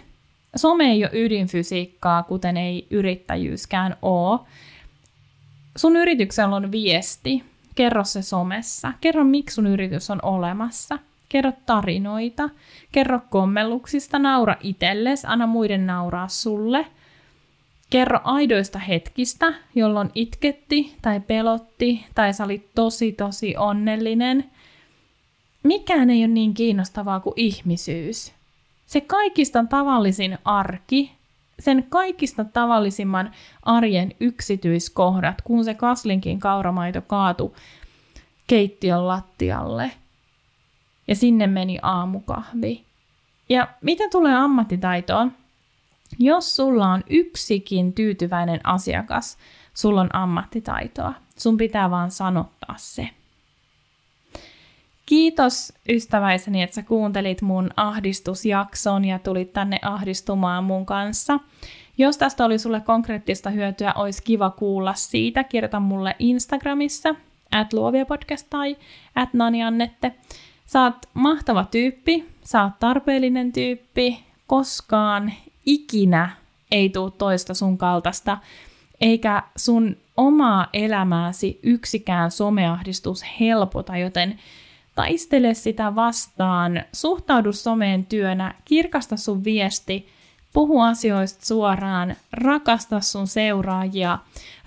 Some 0.57 0.85
ei 0.85 1.05
ole 1.05 1.11
ydinfysiikkaa, 1.13 2.23
kuten 2.23 2.57
ei 2.57 2.87
yrittäjyyskään 2.91 3.97
ole. 4.03 4.41
Sun 5.77 5.97
yrityksellä 5.97 6.57
on 6.57 6.73
viesti. 6.73 7.45
Kerro 7.75 8.05
se 8.05 8.23
somessa. 8.23 8.93
Kerro, 9.01 9.25
miksi 9.25 9.55
sun 9.55 9.67
yritys 9.67 10.11
on 10.11 10.19
olemassa. 10.23 10.99
Kerro 11.29 11.53
tarinoita. 11.67 12.51
Kerro 12.93 13.21
kommelluksista. 13.31 14.19
Naura 14.19 14.57
itsellesi. 14.61 15.27
Anna 15.27 15.47
muiden 15.47 15.87
nauraa 15.87 16.29
sulle. 16.29 16.87
Kerro 17.91 18.21
aidoista 18.25 18.79
hetkistä, 18.79 19.55
jolloin 19.75 20.11
itketti 20.15 20.97
tai 21.03 21.21
pelotti 21.21 22.07
tai 22.15 22.35
sä 22.35 22.45
olit 22.45 22.69
tosi 22.75 23.13
tosi 23.13 23.57
onnellinen. 23.57 24.51
Mikään 25.63 26.11
ei 26.11 26.21
ole 26.21 26.29
niin 26.29 26.55
kiinnostavaa 26.55 27.21
kuin 27.21 27.35
ihmisyys. 27.37 28.33
Se 28.91 29.01
kaikista 29.01 29.65
tavallisin 29.65 30.39
arki, 30.45 31.13
sen 31.59 31.87
kaikista 31.89 32.45
tavallisimman 32.45 33.33
arjen 33.63 34.13
yksityiskohdat, 34.21 35.43
kun 35.43 35.65
se 35.65 35.75
kaslinkin 35.75 36.41
kauramaito 36.41 37.03
kaatu 37.03 37.57
keittiön 38.47 39.09
lattialle 39.09 39.91
ja 41.09 41.17
sinne 41.17 41.47
meni 41.47 41.79
aamukahvi. 41.83 42.85
Ja 43.49 43.69
mitä 43.81 44.05
tulee 44.09 44.35
ammattitaitoon, 44.35 45.33
jos 46.19 46.57
sulla 46.57 46.89
on 46.89 47.03
yksikin 47.11 47.93
tyytyväinen 47.93 48.61
asiakas, 48.65 49.39
sulla 49.75 50.01
on 50.01 50.17
ammattitaitoa. 50.17 51.13
Sun 51.37 51.57
pitää 51.57 51.91
vaan 51.91 52.11
sanottaa 52.11 52.75
se. 52.79 53.11
Kiitos 55.11 55.73
ystäväiseni, 55.89 56.63
että 56.63 56.75
sä 56.75 56.83
kuuntelit 56.83 57.43
mun 57.43 57.71
ahdistusjakson 57.77 59.05
ja 59.05 59.19
tulit 59.19 59.53
tänne 59.53 59.79
ahdistumaan 59.83 60.65
mun 60.65 60.87
kanssa. 60.87 61.41
Jos 61.99 62.19
tästä 62.19 62.45
oli 62.45 62.59
sulle 62.59 62.81
konkreettista 62.81 63.51
hyötyä, 63.51 63.93
olisi 63.93 64.23
kiva 64.23 64.51
kuulla 64.51 64.95
siitä. 64.95 65.45
Kirjoita 65.45 65.81
mulle 65.81 66.17
Instagramissa, 66.19 67.15
at 67.53 67.73
luoviapodcast 67.73 68.47
tai 68.51 68.77
at 69.15 69.35
naniannette. 69.35 70.13
Sä 70.67 70.83
oot 70.83 70.97
mahtava 71.15 71.65
tyyppi, 71.65 72.29
sä 72.45 72.63
oot 72.63 72.73
tarpeellinen 72.81 73.53
tyyppi, 73.53 74.25
koskaan 74.47 75.33
ikinä 75.67 76.31
ei 76.71 76.89
tule 76.89 77.13
toista 77.19 77.55
sun 77.55 77.79
kaltaista, 77.79 78.39
eikä 79.01 79.43
sun 79.57 79.97
omaa 80.17 80.67
elämääsi 80.73 81.61
yksikään 81.63 82.31
someahdistus 82.31 83.25
helpota, 83.41 83.97
joten 83.97 84.39
taistele 85.01 85.55
sitä 85.55 85.95
vastaan, 85.95 86.83
suhtaudu 86.93 87.53
someen 87.53 88.07
työnä, 88.07 88.55
kirkasta 88.65 89.17
sun 89.17 89.45
viesti, 89.45 90.09
puhu 90.53 90.81
asioista 90.81 91.47
suoraan, 91.47 92.17
rakasta 92.33 93.01
sun 93.01 93.27
seuraajia, 93.27 94.19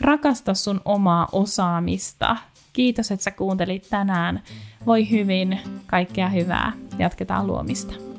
rakasta 0.01 0.53
sun 0.53 0.81
omaa 0.85 1.27
osaamista. 1.31 2.35
Kiitos, 2.73 3.11
että 3.11 3.23
sä 3.23 3.31
kuuntelit 3.31 3.87
tänään. 3.89 4.43
Voi 4.85 5.09
hyvin, 5.09 5.59
kaikkea 5.85 6.29
hyvää. 6.29 6.73
Jatketaan 6.99 7.47
luomista. 7.47 8.12